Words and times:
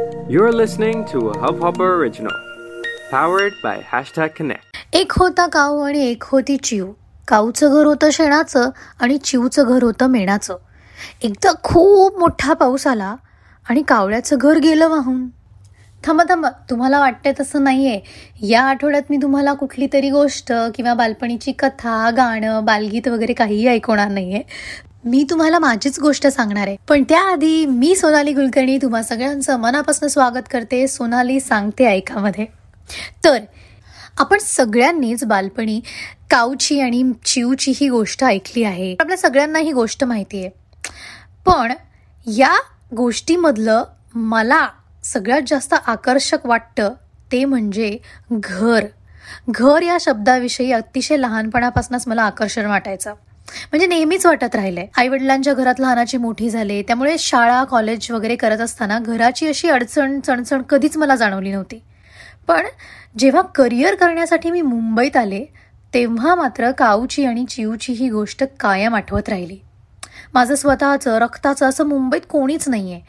You're 0.00 0.52
listening 0.52 0.94
to 0.94 1.20
a 1.20 1.36
Hubhopper 1.36 1.88
original, 2.00 2.36
powered 3.12 3.52
by 3.64 3.74
hashtag 3.74 4.26
Connect. 4.26 4.78
एक 4.92 5.12
होता 5.12 5.46
काऊ 5.46 5.80
आणि 5.80 6.10
एक 6.10 6.24
होती 6.26 6.56
चिव. 6.56 6.92
काऊचं 7.28 7.70
घर 7.70 7.86
होतं 7.86 8.10
शेणाचं 8.10 8.70
आणि 9.00 9.18
चिवचं 9.18 9.64
घर 9.66 9.82
होतं 9.82 10.06
मेणाचं. 10.06 10.56
एकदा 11.22 11.52
खूप 11.62 12.18
मोठा 12.18 12.52
पाऊस 12.52 12.86
आला 12.86 13.16
आणि 13.68 13.82
कावळ्याचं 13.82 14.36
घर 14.40 14.58
गेलं 14.58 14.88
वाहून. 14.88 15.28
थांबा 16.04 16.24
थांबा 16.28 16.48
तुम्हाला 16.70 17.00
वाटतंय 17.00 17.32
तसं 17.40 17.64
नाहीये. 17.64 18.00
या 18.48 18.62
आठवड्यात 18.62 19.02
मी 19.10 19.16
तुम्हाला 19.16 19.52
कुठली 19.52 19.86
तरी 19.92 20.10
गोष्ट 20.10 20.52
किंवा 20.74 20.94
बालपणीची 20.94 21.52
कथा 21.52 22.10
गाणं 22.16 22.64
बालगीत 22.64 23.08
वगैरे 23.08 23.32
काहीही 23.32 23.68
ऐकवणार 23.68 24.08
नाहीये. 24.08 24.42
मी 25.04 25.24
तुम्हाला 25.30 25.58
माझीच 25.58 26.00
गोष्ट 26.00 26.26
सांगणार 26.26 26.66
आहे. 26.66 26.76
पण 26.88 27.02
त्याआधी 27.02 27.66
मी 27.66 27.96
सोनाली 27.96 28.34
कुलकर्णी 28.34 28.76
तुम्हा 28.76 29.02
सगळ्यांचं 29.02 29.56
मनापासून 29.56 30.08
स्वागत 30.08 30.42
करते 30.50 30.88
सोनाली 30.88 31.40
सांगते 31.40 31.86
ऐकामध्ये. 31.86 32.46
तर 33.24 33.38
आपण 34.18 34.38
सगळ्यांनीच 34.38 35.24
बालपणी 35.24 35.80
काऊची 36.30 36.80
आणि 36.80 37.12
चिवची 37.24 37.72
ही 37.76 37.88
गोष्ट 37.88 38.24
ऐकली 38.24 38.64
आहे. 38.64 38.96
आपल्या 39.00 39.16
सगळ्यांना 39.16 39.58
ही 39.58 39.72
गोष्ट 39.72 40.04
माहिती 40.04 40.38
आहे. 40.38 40.48
पण 41.46 41.72
या 42.26 42.56
गोष्टीमधलं 42.96 43.84
मला 44.14 44.68
सगळ्यात 45.04 45.42
जास्त 45.46 45.74
आकर्षक 45.86 46.46
वाटतं 46.46 46.92
ते 47.32 47.44
म्हणजे 47.44 47.98
घर. 48.32 48.84
घर 49.48 49.82
या 49.82 49.96
शब्दाविषयी 50.00 50.72
अतिशय 50.72 51.16
लहानपणापासूनच 51.16 52.04
मला 52.06 52.22
आकर्षण 52.22 52.66
वाटायचं. 52.66 53.14
म्हणजे 53.70 53.86
नेहमीच 53.86 54.26
वाटत 54.26 54.54
राहिलंय. 54.54 54.86
आई 54.96 55.08
वडिलांच्या 55.08 55.54
घरात 55.54 55.80
लहानाची 55.80 56.16
मोठी 56.16 56.50
झाले 56.50 56.82
त्यामुळे 56.82 57.16
शाळा 57.18 57.64
कॉलेज 57.64 58.10
वगैरे 58.10 58.36
करत 58.36 58.58
असताना 58.58 58.98
घराची 58.98 59.46
अशी 59.46 59.68
अडचण 59.68 60.20
चणचण 60.20 60.62
कधीच 60.62 60.96
मला 60.96 61.16
जाणवली 61.16 61.52
नव्हती. 61.52 61.82
पण 62.48 62.66
जेव्हा 63.18 63.42
करिअर 63.42 63.94
करण्यासाठी 63.94 64.50
मी 64.50 64.62
मुंबईत 64.62 65.16
आले 65.16 65.44
तेव्हा 65.94 66.34
मात्र 66.34 66.70
काऊची 66.70 67.24
आणि 67.24 67.44
चिऊची 67.44 67.92
ही 67.92 68.08
गोष्ट 68.10 68.44
कायम 68.60 68.94
आठवत 68.94 69.28
राहिली. 69.28 69.58
माझं 70.34 70.54
स्वतःचं 70.54 71.18
रक्ताचं 71.18 71.68
असं 71.68 71.84
मुंबईत 71.84 72.20
कोणीच 72.28 72.68
नाहीये. 72.68 73.00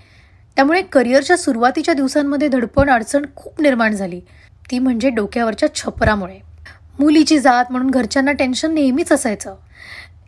त्यामुळे 0.55 0.81
करिअरच्या 0.81 1.37
सुरुवातीच्या 1.37 1.93
दिवसांमध्ये 1.93 2.47
धडपण 2.47 2.89
अडचण 2.89 3.25
खूप 3.35 3.61
निर्माण 3.61 3.93
झाली. 3.93 4.19
ती 4.71 4.79
म्हणजे 4.79 5.09
डोक्यावरच्या 5.09 5.75
छपरामुळे. 5.75 6.39
मुलीची 6.99 7.39
जात 7.39 7.65
म्हणून 7.69 7.89
घरच्यांना 7.89 8.31
टेन्शन 8.31 8.73
नेहमीच 8.73 9.11
असायचं. 9.11 9.55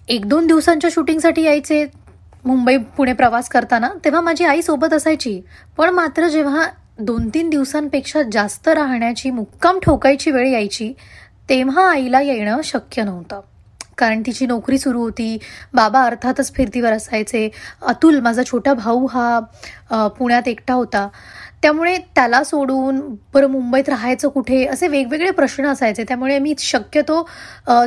एक 0.07 0.25
दोन 0.29 0.47
दिवसांच्या 0.47 0.89
शूटिंगसाठी 0.93 1.43
यायचे 1.43 1.85
मुंबई 2.45 2.75
पुणे 2.97 3.13
प्रवास 3.13 3.47
करताना 3.49 3.89
तेव्हा 4.03 4.21
माझी 4.21 4.45
आई 4.45 4.61
सोबत 4.61 4.93
असायची. 4.93 5.39
पण 5.77 5.89
मात्र 5.89 6.27
जेव्हा 6.27 6.65
दोन 6.99 7.27
तीन 7.33 7.49
दिवसांपेक्षा 7.49 8.21
जास्त 8.31 8.67
राहण्याची 8.67 9.31
मुक्काम 9.31 9.79
ठोकायची 9.83 10.31
वेळ 10.31 10.47
यायची 10.47 10.93
तेव्हा 11.49 11.89
आईला 11.91 12.21
येणं 12.21 12.61
शक्य 12.63 13.03
नव्हतं. 13.03 13.41
कारण 13.97 14.21
तिची 14.25 14.45
नोकरी 14.45 14.77
सुरू 14.77 14.99
होती 14.99 15.37
बाबा 15.73 16.01
अर्थातच 16.03 16.53
फिरतीवर 16.53 16.93
असायचे. 16.93 17.49
अतुल 17.87 18.19
माझा 18.19 18.43
छोटा 18.43 18.73
भाऊ 18.73 19.05
हा 19.05 20.07
पुण्यात 20.17 20.47
एकटा 20.47 20.73
होता. 20.73 21.07
त्यामुळे 21.65 21.97
त्याला 22.15 22.43
सोडून 22.43 22.99
बरं 23.33 23.47
मुंबईत 23.51 23.87
राहायचं 23.89 24.29
कुठे 24.29 24.65
असे 24.65 24.87
वेगवेगळे 24.87 25.31
प्रश्न 25.31 25.65
असायचे. 25.67 26.03
त्यामुळे 26.07 26.37
मी 26.39 26.53
शक्यतो 26.59 27.21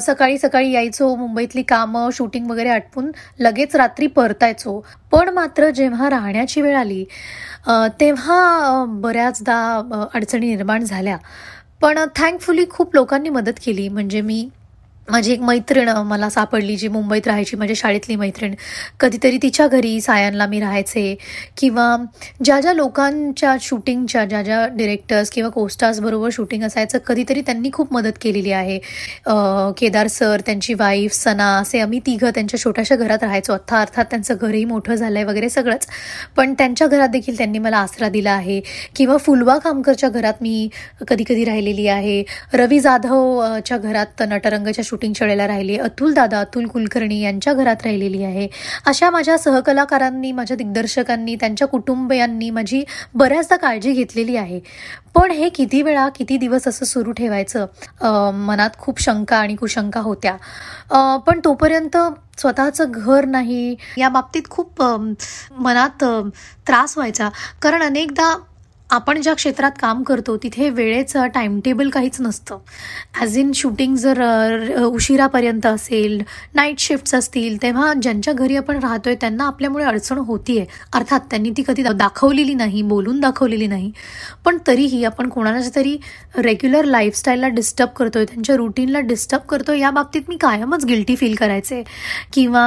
सकाळी 0.03 0.39
सकाळी 0.39 0.71
यायचो 0.73 1.15
मुंबईतली 1.17 1.63
कामं 1.63 2.09
शूटिंग 2.13 2.51
वगैरे 2.51 2.69
आटपून 2.69 3.11
लगेच 3.41 3.77
रात्री 3.77 4.07
परतायचो. 4.07 4.79
पण 5.13 5.29
मात्र 5.35 5.71
जेव्हा 5.71 6.11
राहण्याची 6.11 6.63
वेळ 6.63 6.77
आली 6.77 7.05
तेव्हा 8.01 8.85
बऱ्याचदा 9.03 10.09
अडचणी 10.15 10.55
निर्माण 10.55 10.85
झाल्या. 10.85 11.17
पण 11.81 11.99
थँकफुली 12.17 12.65
खूप 12.71 12.95
लोकांनी 12.95 13.29
मदत 13.29 13.61
केली. 13.67 13.89
म्हणजे 13.89 14.21
मी 14.21 14.49
माझी 15.09 15.33
एक 15.33 15.41
मैत्रीण 15.41 15.89
मला 16.07 16.29
सापडली 16.31 16.75
जी 16.77 16.89
मुंबईत 16.89 17.27
राहायची 17.27 17.57
माझ्या 17.57 17.75
शाळेतली 17.77 18.17
मैत्रीण. 18.17 18.55
कधीतरी 19.01 19.39
तिच्या 19.43 19.67
घरी 19.67 20.01
सायांना 20.01 20.47
मी 20.47 20.61
राहायचे. 20.61 21.15
किंवा 21.57 21.85
ज्या 22.45 22.61
ज्या 22.61 22.73
लोकांच्या 22.73 23.55
शूटिंगच्या 23.61 24.25
ज्या 24.25 24.43
ज्या 24.43 24.67
डिरेक्टर्स 24.77 25.31
किंवा 25.31 25.51
कोस्टार्सबरोबर 25.51 26.29
शूटिंग 26.33 26.63
असायचं 26.65 26.99
कधीतरी 27.07 27.41
त्यांनी 27.41 27.71
खूप 27.73 27.93
मदत 27.93 28.19
केलेली 28.23 28.53
आहे. 28.53 28.79
केदार 29.79 30.07
सर 30.09 30.41
त्यांची 30.47 30.75
वाईफ 30.75 31.13
सना 31.15 31.47
असे 31.59 31.81
आम्ही 31.81 32.01
तिघं 32.07 32.31
त्यांच्या 32.35 32.61
छोट्याशा 32.61 32.97
घरात 32.97 33.23
राहायचो. 33.23 33.53
अर्थात 33.53 33.81
अर्थात 33.81 34.05
त्यांचं 34.11 34.35
घरही 34.41 34.65
मोठं 34.65 34.95
झालं 34.95 35.19
आहे 35.19 35.25
वगैरे 35.27 35.49
सगळंच. 35.49 35.87
पण 36.37 36.53
त्यांच्या 36.59 36.87
घरात 36.87 37.09
देखील 37.09 37.37
त्यांनी 37.39 37.59
मला 37.59 37.77
आसरा 37.79 38.09
दिला 38.09 38.31
आहे. 38.33 38.61
किंवा 38.97 39.17
फुलवा 39.17 39.57
खामकरच्या 39.65 40.09
घरात 40.09 40.43
मी 40.43 40.69
कधी 41.09 41.25
कधी 41.29 41.45
राहिलेली 41.45 41.87
आहे. 41.89 42.23
रवी 42.55 42.81
जाधवच्या 42.81 43.77
घरात 43.79 44.23
नटरंगच्या 44.29 44.85
शूटिंगच्या 44.99 45.27
वेळेला 45.27 45.47
राहिली 45.47 45.77
अतुल 45.79 46.13
दादा 46.15 46.39
अतुल 46.41 46.67
कुलकर्णी 46.67 47.21
यांच्या 47.21 47.53
घरात 47.55 47.83
राहिलेली 47.85 48.23
आहे. 48.25 48.47
अशा 48.87 49.11
माझ्या 49.11 49.37
सहकलाकारांनी 49.39 50.33
माझ्या 50.33 50.57
दिग्दर्शकांनी 50.57 51.35
त्यांच्या 51.41 51.69
कुटुंबियांनी 51.69 52.51
माझी 52.51 52.83
बऱ्याचदा 53.15 53.57
काळजी 53.57 53.93
घेतलेली 53.93 54.37
आहे. 54.37 54.61
पण 55.15 55.31
हे 55.31 55.49
किती 55.49 55.83
वेळा 55.83 56.09
किती 56.09 56.37
दिवस 56.37 56.67
असं 56.69 56.85
सुरू 56.85 57.13
ठेवायचं? 57.13 57.67
मनात 58.47 58.71
खूप 58.79 59.01
शंका 59.01 59.37
आणि 59.37 59.55
कुशंका 59.57 60.01
होत्या. 60.01 60.37
पण 61.27 61.41
तोपर्यंत 61.45 61.97
स्वतःचं 62.39 62.85
घर 62.89 63.25
नाही. 63.25 63.75
या 63.99 64.09
बाबतीत 64.09 64.49
खूप 64.51 64.83
मनात 65.59 66.05
त्रास 66.67 66.97
व्हायचा. 66.99 67.29
कारण 67.63 67.83
अनेकदा 67.83 68.35
आपण 68.91 69.21
ज्या 69.23 69.33
क्षेत्रात 69.35 69.71
काम 69.81 70.03
करतो 70.03 70.37
तिथे 70.43 70.69
वेळेचं 70.71 71.27
टाईमटेबल 71.35 71.89
काहीच 71.91 72.21
नसतं. 72.21 72.59
ॲज 73.21 73.37
इन 73.39 73.51
शूटिंग 73.55 73.97
जर 73.97 74.21
उशिरापर्यंत 74.85 75.67
असेल 75.67 76.21
नाईट 76.55 76.79
शिफ्ट्स 76.79 77.15
असतील 77.15 77.57
तेव्हा 77.63 77.93
ज्यांच्या 78.03 78.33
घरी 78.35 78.57
आपण 78.57 78.79
राहतोय 78.83 79.15
त्यांना 79.21 79.47
आपल्यामुळे 79.47 79.85
अडचण 79.85 80.19
होतीये. 80.19 80.65
अर्थात 80.95 81.21
त्यांनी 81.31 81.51
ती 81.57 81.63
कधी 81.67 81.83
दाखवलेली 81.83 82.55
नाही 82.55 82.83
बोलून 82.83 83.21
दाखवलेली 83.21 83.67
नाही. 83.67 83.91
पण 84.45 84.59
तरीही 84.67 85.03
आपण 85.05 85.29
कोणाच्या 85.29 85.71
तरी 85.77 85.97
रेग्युलर 86.39 86.85
लाईफस्टाईलला 86.85 87.49
डिस्टर्ब 87.49 87.91
करतोय 87.97 88.25
त्यांच्या 88.25 88.57
रुटीनला 88.57 89.01
डिस्टर्ब 89.01 89.43
करतोय 89.49 89.79
या 89.81 89.91
बाबतीत 89.91 90.23
मी 90.29 90.37
कायमच 90.41 90.85
गिल्टी 90.87 91.17
फील 91.17 91.35
करायचे. 91.35 91.83
किंवा 92.33 92.65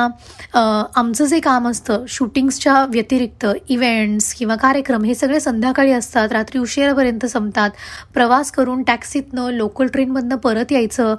आमचं 0.96 1.26
जे 1.26 1.40
काम 1.40 1.68
असतं 1.70 2.06
शूटिंग्सच्या 2.10 2.86
व्यतिरिक्त 2.90 3.46
इव्हेंट्स 3.70 4.34
किंवा 4.34 4.56
कार्यक्रम 4.56 5.04
हे 5.04 5.16
सगळे 5.16 5.40
संध्याकाळी 5.40 5.92
असतात. 5.92 6.10
रात्री 6.16 6.60
उशिरापर्यंत 6.60 7.26
संपतात. 7.26 7.70
प्रवास 8.14 8.52
करून 8.52 8.84
टॅक्सीतनं 8.84 9.50
लोकल 9.52 9.88
ट्रेनमधनं 9.88 10.36
परत 10.38 10.72
यायचं. 10.72 11.16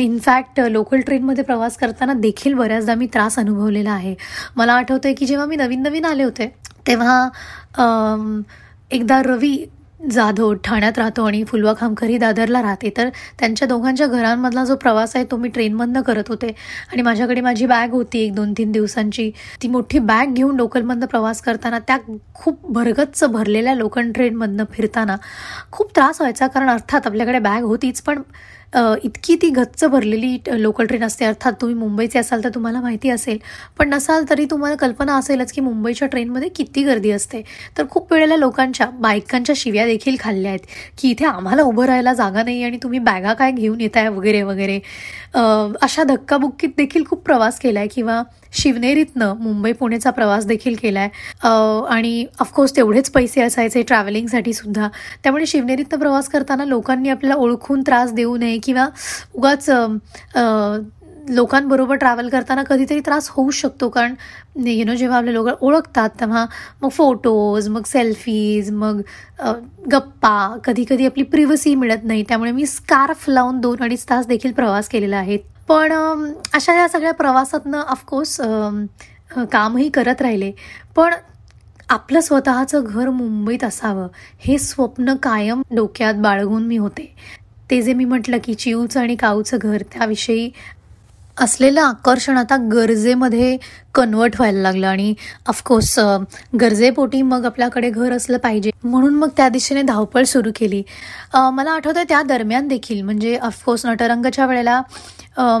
इनफॅक्ट 0.00 0.60
लोकल 0.60 1.00
ट्रेनमध्ये 1.00 1.44
प्रवास 1.44 1.76
करताना 1.76 2.12
देखील 2.14 2.54
बऱ्याचदा 2.54 2.94
मी 2.94 3.06
त्रास 3.06 3.38
अनुभवलेला 3.38 3.90
आहे. 3.90 4.14
मला 4.56 4.72
आठवतं 4.72 5.08
आहे 5.08 5.14
की 5.14 5.26
जेव्हा 5.26 5.46
मी 5.46 5.56
नवीन 5.56 5.82
नवीन 5.82 6.04
आले 6.04 6.24
होते 6.24 6.52
तेव्हा 6.86 7.28
एकदा 8.90 9.22
रवी 9.22 9.56
जाधव 10.00 10.52
ठाण्यात 10.64 10.98
राहतो 10.98 11.24
आणि 11.24 11.42
फुलवा 11.44 11.72
खामखरी 11.80 12.16
दादरला 12.18 12.60
राहते. 12.62 12.90
तर 12.96 13.08
त्यांच्या 13.38 13.68
दोघांच्या 13.68 14.06
घरांमधला 14.06 14.64
जो 14.64 14.76
प्रवास 14.76 15.16
आहे 15.16 15.24
तो 15.30 15.36
मी 15.36 15.48
ट्रेनमधनं 15.48 16.02
करत 16.02 16.28
होते. 16.28 16.52
आणि 16.92 17.02
माझ्याकडे 17.02 17.40
माझी 17.40 17.66
बॅग 17.66 17.92
होती 17.92 18.18
एक 18.18 18.34
दोन 18.34 18.52
तीन 18.58 18.72
दिवसांची. 18.72 19.30
ती 19.62 19.68
मोठी 19.68 19.98
बॅग 19.98 20.34
घेऊन 20.34 20.56
लोकलमधनं 20.56 21.06
प्रवास 21.06 21.40
करताना 21.42 21.78
त्या 21.78 21.98
खूप 22.34 22.70
भरगच्च 22.72 23.24
भरलेल्या 23.24 23.74
लोकल 23.74 24.10
ट्रेनमधनं 24.12 24.64
फिरताना 24.72 25.16
खूप 25.72 25.94
त्रास 25.94 26.20
व्हायचा. 26.20 26.46
कारण 26.46 26.70
अर्थात 26.70 27.06
आपल्याकडे 27.06 27.38
बॅग 27.38 27.62
होतीच 27.62 28.00
पण 28.02 28.22
इतकी 28.72 29.34
ती 29.42 29.48
गच्च 29.50 29.84
भरलेली 29.84 30.36
लोकल 30.52 30.86
ट्रेन 30.86 31.02
असते. 31.04 31.24
अर्थात 31.24 31.52
तुम्ही 31.60 31.74
मुंबईचे 31.76 32.18
असाल 32.18 32.42
तर 32.44 32.48
तुम्हाला 32.54 32.80
माहिती 32.80 33.10
असेल. 33.10 33.38
पण 33.78 33.88
नसाल 33.88 34.24
तरी 34.30 34.44
तुम्हाला 34.50 34.76
कल्पना 34.76 35.16
असेलच 35.18 35.52
की 35.52 35.60
मुंबईच्या 35.60 36.08
ट्रेनमध्ये 36.08 36.48
किती 36.56 36.82
गर्दी 36.84 37.10
असते. 37.10 37.42
तर 37.78 37.84
खूप 37.90 38.12
वेळेला 38.12 38.36
लोकांच्या 38.36 38.86
बायकांच्या 39.00 39.54
शिव्या 39.58 39.86
देखील 39.86 40.16
खाल्ल्या 40.20 40.50
आहेत 40.50 40.66
की 40.98 41.10
इथे 41.10 41.24
आम्हाला 41.26 41.62
उभं 41.62 41.84
राहायला 41.86 42.12
जागा 42.14 42.42
नाही 42.42 42.62
आणि 42.64 42.78
तुम्ही 42.82 42.98
बॅगा 43.00 43.32
काय 43.34 43.52
घेऊन 43.52 43.80
येताय 43.80 44.08
वगैरे 44.08 44.42
वगैरे. 44.42 44.78
अशा 45.82 46.04
धक्काबुक्कीत 46.04 46.68
देखील 46.76 47.04
खूप 47.06 47.22
प्रवास 47.24 47.58
केला 47.60 47.78
आहे 47.80 47.88
किंवा 47.88 48.22
शिवनेरीतनं 48.52 49.34
मुंबई 49.40 49.72
पुणेचा 49.72 50.10
प्रवास 50.10 50.46
देखील 50.46 50.74
केला 50.82 51.00
आहे 51.00 51.46
आणि 51.94 52.24
ऑफकोर्स 52.40 52.74
तेवढेच 52.76 53.10
पैसे 53.10 53.42
असायचे 53.42 53.82
ट्रॅव्हलिंगसाठी 53.82 54.52
सुद्धा. 54.52 54.88
त्यामुळे 55.22 55.46
शिवनेरीतनं 55.46 55.98
प्रवास 55.98 56.28
करताना 56.28 56.64
लोकांनी 56.64 57.08
आपल्याला 57.08 57.40
ओळखून 57.42 57.82
त्रास 57.86 58.12
देऊ 58.12 58.36
नये 58.36 58.57
किंवा 58.64 58.88
उगाच 59.34 59.68
लोकांबरोबर 61.30 61.96
ट्रॅव्हल 61.96 62.28
करताना 62.28 62.62
कधीतरी 62.62 63.00
त्रास 63.06 63.28
होऊ 63.30 63.50
शकतो. 63.50 63.88
कारण 63.88 64.14
यु 64.66 64.84
नो 64.84 64.94
जेव्हा 64.94 65.18
आपले 65.18 65.32
लोक 65.34 65.48
ओळखतात 65.60 66.10
तेव्हा 66.20 66.44
मग 66.82 66.88
फोटोज 66.88 67.68
मग 67.68 67.82
सेल्फीज 67.86 68.70
मग 68.72 69.00
गप्पा 69.92 70.56
कधी 70.64 70.84
कधी 70.90 71.06
आपली 71.06 71.22
प्रिव्हसी 71.24 71.74
मिळत 71.74 72.04
नाही. 72.04 72.22
त्यामुळे 72.28 72.52
मी 72.52 72.66
स्कार्फ 72.66 73.28
लावून 73.28 73.60
दोन 73.60 73.82
अडीच 73.82 74.04
तास 74.10 74.26
देखील 74.26 74.52
प्रवास 74.52 74.88
केलेला 74.88 75.16
आहे. 75.16 75.36
पण 75.68 75.92
अशा 76.54 76.74
या 76.74 76.88
सगळ्या 76.88 77.12
प्रवासातनं 77.14 77.80
ऑफकोर्स 77.80 78.40
कामही 79.52 79.88
करत 79.88 80.22
राहिले. 80.22 80.50
पण 80.96 81.14
आपलं 81.90 82.20
स्वतःचं 82.20 82.84
घर 82.84 83.08
मुंबईत 83.10 83.64
असावं 83.64 84.08
हे 84.38 84.58
स्वप्न 84.58 85.14
कायम 85.22 85.62
डोक्यात 85.74 86.14
बाळगून 86.14 86.66
मी 86.66 86.76
होते. 86.76 87.14
ते 87.70 87.80
जे 87.82 87.92
मी 87.94 88.04
म्हटलं 88.04 88.38
की 88.44 88.54
चिऊचं 88.54 89.00
आणि 89.00 89.14
काऊचं 89.16 89.58
घर 89.60 89.82
त्याविषयी 89.92 90.50
असलेलं 91.36 91.80
आकर्षण 91.80 92.36
आता 92.36 92.56
गरजेमध्ये 92.72 93.56
कन्वर्ट 93.94 94.34
व्हायला 94.38 94.60
लागलं 94.60 94.86
आणि 94.86 95.12
ऑफकोर्स 95.48 95.98
गरजेपोटी 96.60 97.20
मग 97.22 97.44
आपल्याकडे 97.46 97.90
घर 97.90 98.12
असलं 98.12 98.38
पाहिजे. 98.38 98.70
म्हणून 98.84 99.14
मग 99.14 99.28
त्या 99.36 99.48
दिशेने 99.48 99.82
धावपळ 99.82 100.24
सुरू 100.24 100.50
केली. 100.56 100.82
मला 101.34 101.70
आठवतं 101.70 102.02
त्या 102.08 102.22
दरम्यान 102.28 102.68
देखील 102.68 103.02
म्हणजे 103.02 103.36
ऑफकोर्स 103.36 103.86
नटरंगच्या 103.86 104.46
वेळेला 104.46 104.80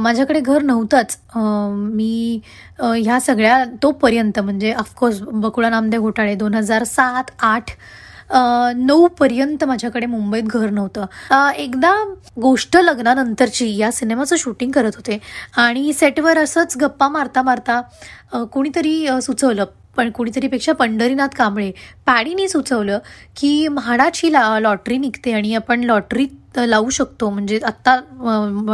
माझ्याकडे 0.00 0.40
घर 0.40 0.62
नव्हतंच. 0.62 1.16
मी 1.36 2.40
ह्या 2.82 3.20
सगळ्या 3.20 3.64
तोपर्यंत 3.82 4.38
म्हणजे 4.38 4.72
ऑफकोर्स 4.72 5.20
बकुळा 5.22 5.70
नामदेव 5.70 6.02
घोटाळे 6.02 6.34
दोन 6.34 6.54
हजार 6.54 6.84
सात 6.84 7.30
आठ 7.44 7.70
नऊपर्यंत 8.76 9.64
माझ्याकडे 9.64 10.06
मुंबईत 10.06 10.42
घर 10.42 10.70
नव्हतं. 10.70 11.52
एकदा 11.56 11.94
गोष्ट 12.42 12.76
लग्नानंतरची 12.76 13.76
या 13.76 13.90
सिनेमाचं 13.92 14.36
शूटिंग 14.36 14.70
करत 14.70 14.96
होते. 14.96 15.18
आणि 15.56 15.92
सेटवर 15.92 16.38
असंच 16.38 16.76
गप्पा 16.76 17.08
मारता 17.08 17.42
मारता 17.42 17.80
कोणीतरी 18.52 19.06
सुचवलं. 19.22 19.64
पण 19.96 20.10
कुणीतरीपेक्षा 20.10 20.72
पंढरीनाथ 20.72 21.28
कांबळे 21.28 21.70
पॅडीने 22.06 22.46
सुचवलं 22.48 22.98
की 23.36 23.68
म्हाडाची 23.68 24.32
ला 24.32 24.58
लॉटरी 24.60 24.98
निघते 24.98 25.32
आणि 25.32 25.54
आपण 25.54 25.80
लॉटरी 25.84 26.26
लावू 26.66 26.90
शकतो. 26.90 27.30
म्हणजे 27.30 27.58
आत्ता 27.64 27.96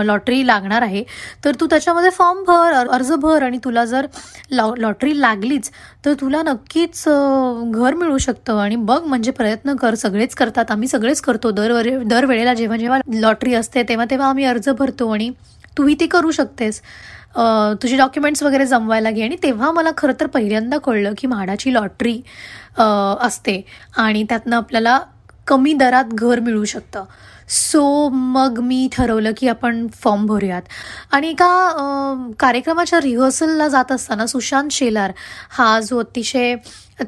लॉटरी 0.04 0.46
लागणार 0.46 0.82
आहे. 0.82 1.02
तर 1.44 1.54
तू 1.60 1.66
त्याच्यामध्ये 1.70 2.10
फॉर्म 2.10 2.42
भर 2.46 2.72
अर्ज 2.90 3.12
भर 3.22 3.42
आणि 3.42 3.58
तुला 3.64 3.84
जर 3.84 4.06
लॉटरी 4.52 5.20
लागलीच 5.20 5.70
तर 6.04 6.12
तुला 6.20 6.42
नक्कीच 6.42 7.04
घर 7.06 7.94
मिळू 7.94 8.18
शकतं. 8.18 8.58
आणि 8.60 8.76
बघ 8.76 9.00
म्हणजे 9.04 9.30
प्रयत्न 9.30 9.74
कर. 9.76 9.94
सगळेच 9.94 10.34
करतात. 10.34 10.70
आम्ही 10.70 10.88
सगळेच 10.88 11.20
करतो. 11.20 11.50
दर 11.50 11.72
दरवेळेला 12.04 12.54
जेव्हा 12.54 12.76
जेव्हा 12.78 12.98
लॉटरी 13.14 13.54
असते 13.54 13.82
तेव्हा 13.88 14.06
तेव्हा 14.10 14.28
आम्ही 14.28 14.44
अर्ज 14.44 14.68
भरतो 14.78 15.08
आणि 15.12 15.30
तूही 15.78 15.94
ती 16.00 16.06
करू 16.06 16.30
शकतेस. 16.30 16.80
तुझे 17.82 17.96
डॉक्युमेंट्स 17.96 18.42
वगैरे 18.42 18.66
जमवायला 18.66 19.10
घे. 19.10 19.22
आणि 19.22 19.36
तेव्हा 19.42 19.70
मला 19.72 19.90
खरं 19.96 20.12
तर 20.20 20.26
पहिल्यांदा 20.26 20.78
कळलं 20.84 21.12
की 21.18 21.26
म्हाडाची 21.26 21.72
लॉटरी 21.74 22.20
असते. 22.78 23.60
आणि 23.96 24.22
त्यातनं 24.28 24.56
आपल्याला 24.56 24.98
कमी 25.46 25.72
दरात 25.72 26.12
घर 26.12 26.40
मिळू 26.40 26.64
शकतं. 26.64 27.04
सो 27.54 28.08
मग 28.10 28.58
मी 28.62 28.88
ठरवलं 28.92 29.32
की 29.36 29.48
आपण 29.48 29.86
फॉर्म 30.02 30.26
भरूयात. 30.26 30.62
आणि 31.12 31.28
एका 31.28 31.48
कार्यक्रमाच्या 32.38 33.00
रिहर्सलला 33.02 33.68
जात 33.68 33.92
असताना 33.92 34.26
सुशांत 34.26 34.70
शेलार 34.72 35.12
हा 35.58 35.78
जो 35.80 35.98
अतिशय 36.00 36.54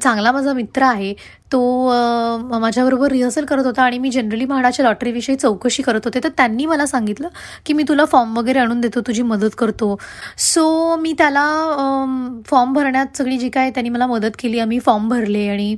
चांगला 0.01 0.31
माझा 0.31 0.53
मित्र 0.53 0.83
आहे 0.83 1.13
तो 1.51 1.59
माझ्याबरोबर 2.51 3.11
रिहर्सल 3.11 3.45
करत 3.45 3.65
होता 3.65 3.83
आणि 3.83 3.97
मी 3.99 4.09
जनरली 4.11 4.45
म्हाडाच्या 4.45 4.85
लॉटरीविषयी 4.85 5.35
चौकशी 5.35 5.83
करत 5.83 6.05
होते. 6.05 6.19
तर 6.23 6.29
त्यांनी 6.37 6.65
मला 6.65 6.85
सांगितलं 6.85 7.27
की 7.65 7.73
मी 7.73 7.83
तुला 7.89 8.05
फॉर्म 8.05 8.37
वगैरे 8.37 8.59
आणून 8.59 8.81
देतो 8.81 9.01
तुझी 9.07 9.21
मदत 9.21 9.55
करतो. 9.57 9.95
सो 10.37 10.95
मी 11.01 11.13
त्याला 11.17 11.45
फॉर्म 12.47 12.73
भरण्यात 12.73 13.17
सगळी 13.17 13.37
जी 13.37 13.49
काय 13.49 13.69
त्यांनी 13.69 13.89
मला 13.89 14.07
मदत 14.07 14.37
केली 14.39 14.59
आम्ही 14.59 14.79
फॉर्म 14.79 15.07
भरले 15.09 15.47
आणि 15.49 15.75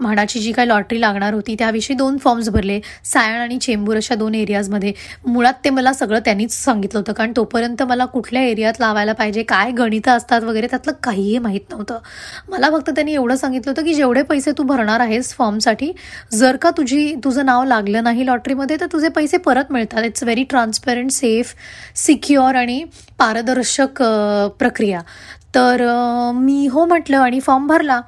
म्हाडाची 0.00 0.40
जी 0.40 0.52
काय 0.52 0.66
लॉटरी 0.66 1.00
लागणार 1.00 1.34
होती 1.34 1.54
त्याविषयी 1.58 1.96
दोन 1.96 2.16
फॉर्म्स 2.18 2.48
भरले. 2.48 2.78
सायण 3.04 3.40
आणि 3.40 3.58
चेंबूर 3.58 3.96
अशा 3.96 4.14
दोन 4.14 4.34
एरियाजमध्ये. 4.34 4.92
मुळात 5.26 5.54
ते 5.64 5.70
मला 5.70 5.92
सगळं 5.92 6.18
त्यांनीच 6.24 6.52
सांगितलं 6.54 6.98
होतं 6.98 7.12
कारण 7.12 7.32
तोपर्यंत 7.36 7.82
मला 7.82 8.04
कुठल्या 8.04 8.42
एरियात 8.42 8.80
लावायला 8.80 9.12
पाहिजे 9.12 9.42
काय 9.42 9.70
गणितं 9.72 10.10
असतात 10.12 10.42
वगैरे 10.42 10.66
त्यातलं 10.66 10.92
काहीही 11.02 11.38
माहीत 11.38 11.70
नव्हतं. 11.70 11.98
मला 12.48 12.70
फक्त 12.70 12.90
त्यांनी 12.90 13.14
एवढं 13.14 13.36
सांगितलं 13.36 13.70
होतं 13.70 13.84
की 13.84 13.94
जेवढे 13.94 14.22
पैसे 14.22 14.52
तू 14.58 14.62
भरणार 14.62 15.00
आहेस 15.00 15.32
फॉर्मसाठी 15.34 15.92
जर 16.32 16.56
का 16.56 16.70
तुझी 16.70 17.14
तुझं 17.24 17.46
नाव 17.46 17.64
लागलं 17.64 18.04
नाही 18.04 18.26
लॉटरीमध्ये 18.26 18.76
तर 18.80 18.86
तुझे 18.92 19.08
पैसे 19.08 19.36
परत 19.36 19.72
मिळतात. 19.72 20.04
It's 20.04 20.22
very 20.22 20.44
transparent 20.44 21.10
safe 21.10 21.54
secure 21.96 22.54
आणि 22.54 22.84
पारदर्शक 23.18 24.02
प्रक्रिया. 24.58 25.00
तर 25.54 25.82
मी 26.34 26.66
हो 26.66 26.84
म्हटलं 26.84 27.18
आणि 27.18 27.40
फॉर्म 27.40 27.66
भरला 27.66 28.00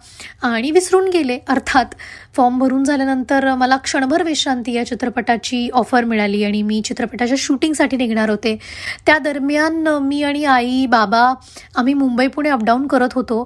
आणि 0.42 0.70
विसरून 0.70 1.08
गेले 1.08 1.38
अर्थात 1.48 1.94
फॉर्म 2.34 2.58
भरून 2.58 2.84
झाल्यानंतर 2.84 3.52
मला 3.54 3.76
क्षणभर 3.76 4.22
विश्रांती 4.22 4.72
या 4.72 4.84
चित्रपटाची 4.86 5.68
ऑफर 5.74 6.04
मिळाली 6.04 6.42
आणि 6.44 6.62
मी 6.62 6.80
चित्रपटाच्या 6.84 7.36
शूटिंगसाठी 7.40 7.96
निघणार 7.96 8.30
होते. 8.30 8.56
त्या 9.06 9.18
दरम्यान 9.18 9.86
मी 10.02 10.22
आणि 10.22 10.44
आई 10.44 10.84
बाबा 10.90 11.22
आम्ही 11.76 11.94
मुंबई 11.94 12.26
पुणे 12.26 12.50
अपडाऊन 12.50 12.86
करत 12.86 13.14
होतो. 13.14 13.42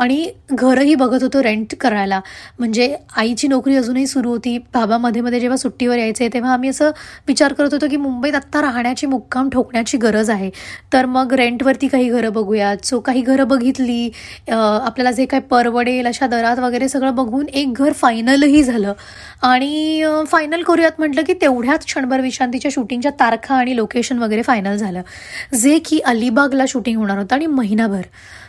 आणि 0.00 0.26
घरही 0.52 0.94
बघत 0.94 1.22
होतो 1.22 1.42
रेंट 1.42 1.74
करायला. 1.80 2.20
म्हणजे 2.58 2.94
आईची 3.16 3.48
नोकरी 3.48 3.76
अजूनही 3.76 4.06
सुरू 4.06 4.30
होती. 4.30 4.56
बाबा 4.74 4.98
मध्ये 4.98 5.22
मध्ये 5.22 5.40
जेव्हा 5.40 5.56
सुट्टीवर 5.56 5.98
यायचे 5.98 6.28
तेव्हा 6.34 6.52
आम्ही 6.52 6.70
असं 6.70 6.90
विचार 7.28 7.52
करत 7.52 7.74
होतो 7.74 7.88
की 7.90 7.96
मुंबईत 7.96 8.34
आत्ता 8.34 8.62
राहण्याची 8.62 9.06
मुक्काम 9.06 9.48
ठोकण्याची 9.50 9.98
गरज 9.98 10.30
आहे. 10.30 10.50
तर 10.92 11.06
मग 11.06 11.32
रेंटवरती 11.34 11.88
काही 11.88 12.08
घरं 12.08 12.32
बघूयात. 12.32 12.84
सो 12.84 13.00
काही 13.00 13.20
घरं 13.22 13.48
बघितली. 13.48 14.10
आपल्याला 14.50 15.10
जे 15.10 15.26
काही 15.26 15.42
परवडेल 15.50 16.06
अशा 16.06 16.26
दरात 16.26 16.58
वगैरे 16.58 16.88
सगळं 16.88 17.14
बघून 17.14 17.46
एक 17.48 17.72
घर 17.74 17.92
फायनलही 17.94 18.62
झालं. 18.62 18.92
आणि 19.42 20.04
फायनल 20.30 20.62
करूयात 20.62 20.92
म्हटलं 20.98 21.22
की 21.26 21.32
तेवढ्याच 21.40 21.84
क्षणभर 21.86 22.20
विश्रांतीच्या 22.20 22.70
शूटिंगच्या 22.74 23.10
तारखा 23.20 23.54
आणि 23.54 23.76
लोकेशन 23.76 24.18
वगैरे 24.18 24.42
फायनल 24.42 24.76
झालं. 24.76 25.02
जे 25.54 25.78
की 25.86 25.98
अलिबागला 26.06 26.64
शूटिंग 26.68 26.98
होणार 26.98 27.18
होतं 27.18 27.34
आणि 27.34 27.46
महिनाभर. 27.46 28.02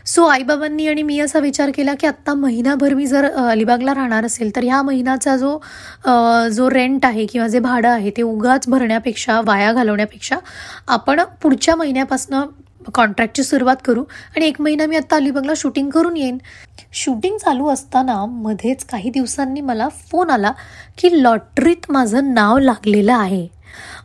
सो 0.06 0.26
आईबाबांनी 0.26 0.88
आणि 0.88 1.04
मी 1.04 1.20
असा 1.20 1.40
विचार 1.40 1.70
केला 1.76 1.94
की 2.00 2.08
आत्ता 2.08 2.34
महिनाभर 2.34 2.94
मी 2.94 3.06
जर 3.06 3.26
अलिबागला 3.32 3.94
राहणार 3.94 4.26
असेल 4.26 4.56
तर 4.56 4.64
ह्या 4.64 4.82
महिन्याचा 4.82 5.36
जो 5.38 5.58
जो 6.56 6.70
रेंट 6.70 7.06
आहे 7.06 7.26
किंवा 7.26 7.48
जे 7.48 7.60
भाडं 7.60 7.90
आहे 7.90 8.12
ते 8.18 8.22
उगाच 8.22 8.68
भरण्यापेक्षा 8.70 9.40
वाया 9.46 9.72
घालवण्यापेक्षा 9.74 10.38
आपण 10.88 11.22
पुढच्या 11.42 11.76
महिन्यापासून 11.76 12.36
कॉन्ट्रॅक्टची 12.94 13.44
सुरुवात 13.44 13.76
करू 13.86 14.04
आणि 14.36 14.46
एक 14.46 14.62
महिना 14.62 14.86
मी 14.86 14.96
आत्ता 14.96 15.16
अलिबागला 15.16 15.54
शूटिंग 15.58 15.90
करून 15.90 16.18
येईन. 16.18 16.38
शूटिंग 16.94 17.38
चालू 17.38 17.68
असताना 17.68 18.26
मध्येच 18.26 18.86
काही 18.86 19.10
दिवसांनी 19.10 19.62
मला 19.62 19.88
फोन 20.12 20.30
आला 20.30 20.52
की 20.98 21.24
लॉटरीत 21.24 21.92
माझं 21.92 22.34
नाव 22.34 22.58
लागलेलं 22.58 23.14
आहे. 23.14 23.48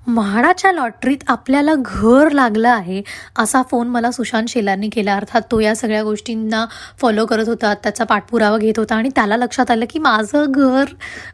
म्हाडाच्या 0.06 0.72
लॉटरीत 0.72 1.16
आपल्याला 1.28 1.74
घर 1.76 2.30
लागलं 2.32 2.68
आहे 2.68 3.02
असा 3.38 3.62
फोन 3.62 3.88
मला 3.88 4.10
सुशांत 4.10 4.46
शेलारनी 4.48 4.88
केला. 4.88 5.14
अर्थात 5.16 5.42
तो 5.50 5.60
या 5.60 5.74
सगळ्या 5.76 6.02
गोष्टींना 6.02 6.64
फॉलो 7.00 7.26
करत 7.26 7.48
होता 7.48 7.72
त्याचा 7.74 8.04
पाठपुरावा 8.04 8.58
घेत 8.58 8.78
होता 8.78 8.94
आणि 8.94 9.08
त्याला 9.14 9.36
लक्षात 9.36 9.70
आलं 9.70 9.84
की 9.90 9.98
माझं 9.98 10.44
घर 10.48 10.84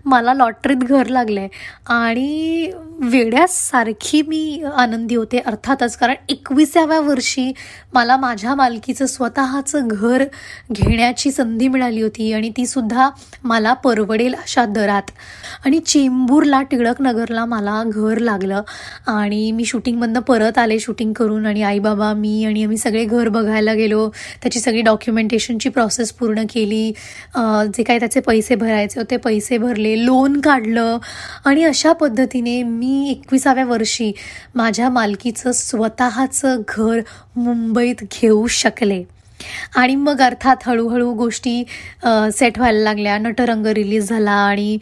मला 0.05 0.35
लॉटरीत 0.35 0.77
घर 0.77 1.07
लागलं 1.07 1.41
आहे 1.41 1.49
आणि 1.87 2.71
वेड्यासारखी 3.03 4.21
मी 4.23 4.63
आनंदी 4.77 5.15
होते 5.15 5.39
अर्थातच. 5.39 5.97
कारण 5.97 6.15
एकविसाव्या 6.29 7.01
वर्षी 7.01 7.53
मला 7.95 8.17
माझ्या 8.17 8.55
मालकीचं 8.55 9.07
स्वतःचं 9.07 9.89
घर 9.89 10.25
घेण्याची 10.73 11.31
संधी 11.31 11.69
मिळाली 11.69 12.03
होती 12.03 12.33
आणि 12.33 12.51
ती 12.57 12.67
सुद्धा 12.67 13.09
मला 13.45 13.73
परवडेल 13.75 14.35
अशा 14.35 14.65
दरात. 14.67 15.11
आणि 15.65 15.79
चेंबूरला 15.79 16.61
टिळक 16.63 17.03
नगरला 17.03 17.45
मला 17.45 17.83
घर 17.87 18.19
लागलं 18.19 18.63
आणि 19.07 19.51
मी 19.53 19.65
शूटिंगमधनं 19.65 20.21
परत 20.21 20.59
आले 20.59 20.79
शूटिंग 20.79 21.13
करून 21.13 21.47
आणि 21.47 21.63
आई 21.63 21.79
बाबा 21.79 22.13
मी 22.13 22.45
आणि 22.45 22.63
आम्ही 22.63 22.77
सगळे 22.77 23.05
घर 23.05 23.29
बघायला 23.29 23.75
गेलो. 23.75 24.09
त्याची 24.43 24.61
सगळी 24.61 24.83
डॉक्युमेंटेशनची 24.83 25.69
प्रोसेस 25.69 26.13
पूर्ण 26.13 26.43
केली. 26.51 26.91
जे 27.77 27.83
काही 27.83 27.99
त्याचे 27.99 28.21
पैसे 28.21 28.55
भरायचे 28.55 29.01
होते 29.01 29.17
पैसे 29.17 29.59
भरले 29.59 29.95
लोन 30.05 30.41
काढलं. 30.41 30.99
आणि 31.45 31.65
अशा 31.65 31.93
पद्धतीने 31.93 32.63
मी 32.63 32.86
मी 32.87 33.11
एकविसाव्या 33.11 33.65
वर्षी 33.65 34.13
माझ्या 34.55 34.89
मालकीचं 34.89 35.53
स्वतःचं 35.53 36.61
घर 36.69 37.01
मुंबईत 37.37 38.05
घेऊ 38.13 38.47
शकले. 38.47 39.03
आणि 39.77 39.95
मग 39.97 40.21
अर्थात 40.23 40.57
हळूहळू 40.67 41.13
गोष्टी 41.15 41.63
सेट 42.35 42.59
व्हायला 42.59 42.79
लागल्या. 42.81 43.17
नटरंग 43.19 43.67
रिलीज 43.67 44.09
झाला 44.09 44.31
आणि 44.31 44.79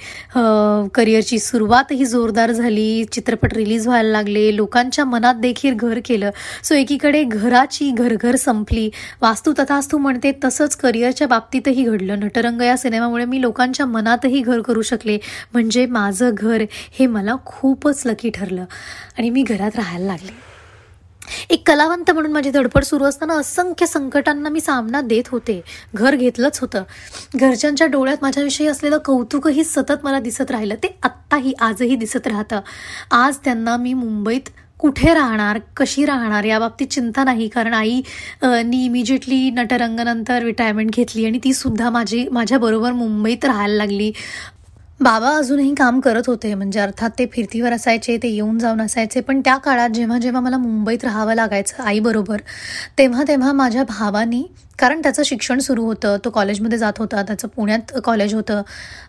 करिअरची 0.95 1.39
सुरुवातही 1.39 2.05
जोरदार 2.07 2.53
झाली. 2.53 3.05
चित्रपट 3.13 3.55
रिलीज 3.57 3.87
व्हायला 3.87 4.11
लागले. 4.11 4.55
लोकांच्या 4.57 5.05
मनात 5.05 5.35
देखील 5.41 5.75
घर 5.75 6.01
केलं. 6.05 6.31
सो 6.65 6.75
एकीकडे 6.75 7.23
घराची 7.25 7.91
घरघर 7.91 8.37
संपली. 8.37 8.89
वास्तू 9.23 9.53
तथास्तू 9.59 9.99
म्हणते 9.99 10.33
तसंच 10.45 10.77
करिअरच्या 10.77 11.29
बाबतीतही 11.29 11.85
घडलं. 11.85 12.19
नटरंग 12.21 12.61
या 12.63 12.77
सिनेमामुळे 12.77 13.25
मी 13.25 13.41
लोकांच्या 13.41 13.87
मनातही 13.87 14.41
घर 14.41 14.61
करू 14.61 14.83
शकले. 14.83 15.19
म्हणजे 15.53 15.87
माझं 15.87 16.31
घर 16.35 16.65
हे 16.99 17.07
मला 17.07 17.35
खूपच 17.47 18.03
लकी 18.07 18.31
ठरलं. 18.35 18.65
आणि 19.19 19.31
मी 19.31 19.43
घरात 19.43 19.77
राहायला 19.77 20.07
लागले. 20.07 20.54
एक 21.51 21.69
कलावंत 21.69 22.11
म्हणून 22.11 22.33
माझी 22.33 22.51
धडपड 22.51 22.85
सुरू 22.85 23.05
असताना 23.05 23.35
असंख्य 23.35 23.87
संकटांना 23.87 24.49
मी 24.49 24.61
सामना 24.61 25.01
देत 25.01 25.29
होते. 25.29 25.61
घर 25.95 26.15
घेतलंच 26.15 26.59
होतं. 26.61 26.83
घरच्यांच्या 27.37 27.87
डोळ्यात 27.87 28.17
माझ्याविषयी 28.23 28.67
असलेलं 28.67 28.99
कौतुकही 29.05 29.65
सतत 29.65 30.05
मला 30.05 30.21
दिसत 30.21 30.51
राहिलं. 30.51 30.75
ते 30.75 30.97
आत्ताही 31.03 31.53
आजही 31.61 31.97
दिसत 31.97 32.27
राहतं. 32.27 32.61
आज 33.11 33.37
त्यांना 33.45 33.77
मी 33.77 33.95
मुंबईत 33.95 34.51
कुठे 34.79 35.13
राहणार 35.15 35.59
कशी 35.77 36.05
राहणार 36.05 36.45
याबाबतीत 36.45 36.87
चिंता 36.87 37.25
नाही. 37.25 37.49
कारण 37.49 37.75
आई 37.75 38.01
नी 38.43 38.85
इमिजिएटली 38.85 39.51
नटरंगनंतर 39.51 40.43
रिटायरमेंट 40.43 40.91
घेतली 40.91 41.25
आणि 41.27 41.39
ती 41.45 41.53
सुद्धा 41.55 41.91
माझी 41.91 42.27
माझ्याबरोबर 42.33 42.93
मुंबईत 42.93 43.45
राहायला 43.45 43.75
लागली. 43.75 44.13
बाबा 45.01 45.31
अजूनही 45.37 45.73
काम 45.75 45.99
करत 46.01 46.27
होते 46.27 46.53
म्हणजे 46.55 46.81
अर्थात 46.81 47.11
ते 47.19 47.27
फिरतीवर 47.33 47.73
असायचे 47.73 48.17
ते 48.17 48.29
येऊन 48.29 48.59
जाऊन 48.59 48.81
असायचे. 48.81 49.21
पण 49.21 49.41
त्या 49.41 49.57
काळात 49.57 49.91
जेव्हा 49.91 50.19
जेव्हा 50.19 50.41
मला 50.41 50.59
मुंबईत 50.59 51.05
राहावं 51.05 51.35
लागायचं 51.35 51.83
आईबरोबर 51.85 52.41
तेव्हा 52.99 53.23
तेव्हा 53.29 53.53
माझ्या 53.53 53.83
भावानी 53.89 54.43
कारण 54.79 55.01
त्याचं 55.03 55.23
शिक्षण 55.23 55.59
सुरू 55.59 55.85
होतं 55.85 56.17
तो 56.25 56.31
कॉलेजमध्ये 56.31 56.79
जात 56.79 56.99
होता 56.99 57.23
त्याचं 57.23 57.49
पुण्यात 57.49 57.93
कॉलेज 58.05 58.35
होतं 58.35 58.63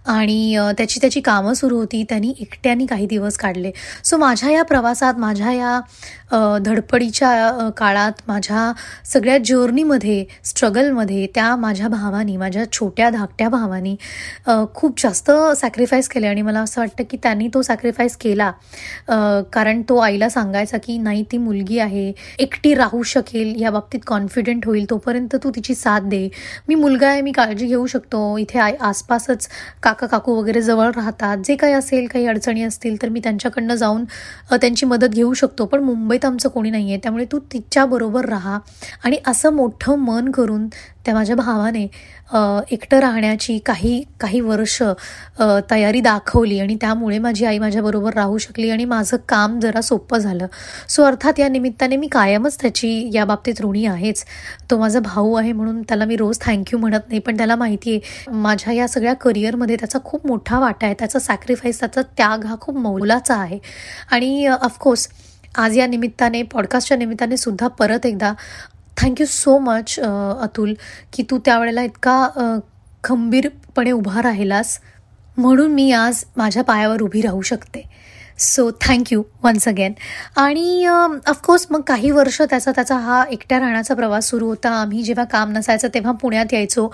आणि 0.07 0.57
त्याची 0.77 0.99
त्याची 1.01 1.21
कामं 1.21 1.53
सुरू 1.53 1.77
होती 1.77 2.03
त्यांनी 2.09 2.33
एकट्याने 2.39 2.85
काही 2.85 3.05
दिवस 3.07 3.37
काढले. 3.37 3.71
सो 4.03 4.17
माझ्या 4.17 4.51
या 4.51 4.63
प्रवासात 4.63 5.19
माझ्या 5.19 5.51
या 5.51 5.79
धडपडीच्या 6.65 7.69
काळात 7.77 8.21
माझ्या 8.27 8.71
सगळ्या 9.05 9.37
जर्नीमध्ये 9.45 10.23
स्ट्रगलमध्ये 10.45 11.25
त्या 11.35 11.55
माझ्या 11.55 11.87
भावानी 11.87 12.37
माझ्या 12.37 12.63
छोट्या 12.71 13.09
धाकट्या 13.09 13.49
भावानी 13.49 13.95
खूप 14.75 14.99
जास्त 14.99 15.31
सॅक्रिफाईस 15.57 16.07
केले 16.09 16.27
आणि 16.27 16.41
मला 16.41 16.59
असं 16.59 16.81
वाटतं 16.81 17.03
की 17.09 17.17
त्यांनी 17.23 17.47
तो 17.53 17.61
सॅक्रिफाईस 17.61 18.15
केला. 18.17 18.51
कारण 19.53 19.81
तो 19.89 19.97
आईला 19.97 20.29
सांगायचा 20.29 20.77
की 20.77 20.97
नाही 20.97 21.23
ती 21.31 21.37
मुलगी 21.37 21.79
आहे 21.79 22.11
एकटी 22.39 22.73
राहू 22.75 23.01
शकेल 23.03 23.53
या 23.61 23.71
बाबतीत 23.71 23.99
कॉन्फिडंट 24.07 24.65
होईल 24.65 24.89
तोपर्यंत 24.89 25.35
तू 25.43 25.51
तिची 25.55 25.75
साथ 25.75 26.01
दे. 26.01 26.27
मी 26.67 26.75
मुलगा 26.75 27.07
आहे 27.07 27.21
मी 27.21 27.31
काळजी 27.31 27.67
घेऊ 27.67 27.85
शकतो. 27.85 28.37
इथे 28.37 28.59
आय 28.59 28.75
आसपासच 28.81 29.47
काका 29.83 30.07
काकू 30.07 30.35
वगैरे 30.35 30.61
जवळ 30.61 30.91
राहतात. 30.95 31.37
जे 31.45 31.55
काही 31.55 31.73
असेल 31.73 32.07
काही 32.13 32.25
अडचणी 32.27 32.63
असतील 32.63 33.01
तर 33.01 33.09
मी 33.09 33.19
त्यांच्याकडनं 33.19 33.75
जाऊन 33.75 34.03
त्यांची 34.51 34.85
मदत 34.85 35.09
घेऊ 35.09 35.33
शकतो. 35.33 35.65
पण 35.65 35.83
मुंबईत 35.83 36.25
आमचं 36.25 36.49
कोणी 36.49 36.69
नाही 36.69 36.89
आहे 36.89 36.99
त्यामुळे 37.03 37.25
तू 37.31 37.39
तिच्याबरोबर 37.53 38.25
राहा. 38.29 38.59
आणि 39.03 39.17
असं 39.27 39.53
मोठं 39.53 39.95
मन 39.99 40.31
करून 40.31 40.67
त्या 41.05 41.13
माझ्या 41.13 41.35
भावाने 41.35 41.85
एकटं 42.71 42.99
राहण्याची 42.99 43.57
काही 43.65 44.01
काही 44.19 44.39
वर्ष 44.41 44.81
तयारी 45.71 45.99
दाखवली 46.01 46.59
आणि 46.59 46.75
त्यामुळे 46.81 47.17
माझी 47.19 47.45
आई 47.45 47.59
माझ्याबरोबर 47.59 48.13
राहू 48.13 48.37
शकली 48.37 48.69
आणि 48.69 48.85
माझं 48.85 49.17
काम 49.29 49.59
जरा 49.59 49.81
सोपं 49.81 50.17
झालं. 50.17 50.47
सो 50.89 51.03
अर्थात 51.03 51.39
या 51.39 51.47
निमित्ताने 51.49 51.95
मी 51.97 52.07
कायमच 52.07 52.57
त्याची 52.61 53.09
या 53.13 53.25
बाबतीत 53.25 53.61
ऋणी 53.63 53.85
आहेच. 53.85 54.23
तो 54.71 54.77
माझा 54.79 54.99
भाऊ 54.99 55.33
आहे 55.33 55.51
म्हणून 55.51 55.81
त्याला 55.81 56.05
मी 56.05 56.15
रोज 56.15 56.39
थँक्यू 56.41 56.79
म्हणत 56.79 57.07
नाही 57.09 57.19
पण 57.19 57.37
त्याला 57.37 57.55
माहिती 57.55 57.95
आहे 57.95 58.31
माझ्या 58.37 58.73
या 58.73 58.87
सगळ्या 58.87 59.13
करिअरमध्ये 59.15 59.75
त्याचा 59.75 59.99
खूप 60.05 60.27
मोठा 60.27 60.59
वाटा 60.59 60.85
आहे. 60.85 60.95
त्याचा 60.99 61.19
सॅक्रिफाईस 61.19 61.79
त्याचा 61.79 62.01
त्याग 62.17 62.45
हा 62.45 62.55
खूप 62.61 62.77
मौलाचा 62.77 63.35
आहे. 63.35 63.59
आणि 64.11 64.45
ऑफकोर्स 64.47 65.07
आज 65.57 65.77
या 65.77 65.85
निमित्ताने 65.87 66.41
पॉडकास्टच्या 66.43 66.97
निमित्ताने 66.97 67.37
सुद्धा 67.37 67.67
परत 67.79 68.05
एकदा 68.05 68.33
थँक्यू 68.97 69.25
सो 69.29 69.57
मच 69.59 69.99
अतुल 69.99 70.73
की 71.13 71.23
तू 71.23 71.37
त्यावेळेला 71.45 71.83
इतका 71.83 72.29
uh, 72.37 72.59
खंबीरपणे 73.03 73.91
उभा 73.91 74.21
राहिलास. 74.21 74.79
म्हणून 75.37 75.71
मी 75.71 75.91
आज 75.91 76.23
माझ्या 76.37 76.63
पायावर 76.63 77.01
उभी 77.01 77.21
राहू 77.21 77.41
शकते. 77.41 77.81
So 78.39 78.69
thank you 78.81 79.21
once 79.43 79.67
again 79.67 79.93
आणि 80.37 80.85
um, 80.87 81.17
ऑफकोर्स 81.27 81.67
मग 81.71 81.81
काही 81.87 82.11
वर्ष 82.11 82.41
त्याचा 82.41 82.71
त्याचा 82.71 82.97
हा 82.97 83.23
एकट्या 83.31 83.59
राहण्याचा 83.59 83.93
प्रवास 83.93 84.29
सुरू 84.29 84.47
होता. 84.47 84.69
आम्ही 84.69 85.03
जेव्हा 85.03 85.25
काम 85.25 85.51
नसायचं 85.51 85.87
तेव्हा 85.93 86.11
पुण्यात 86.11 86.53
यायचो. 86.53 86.91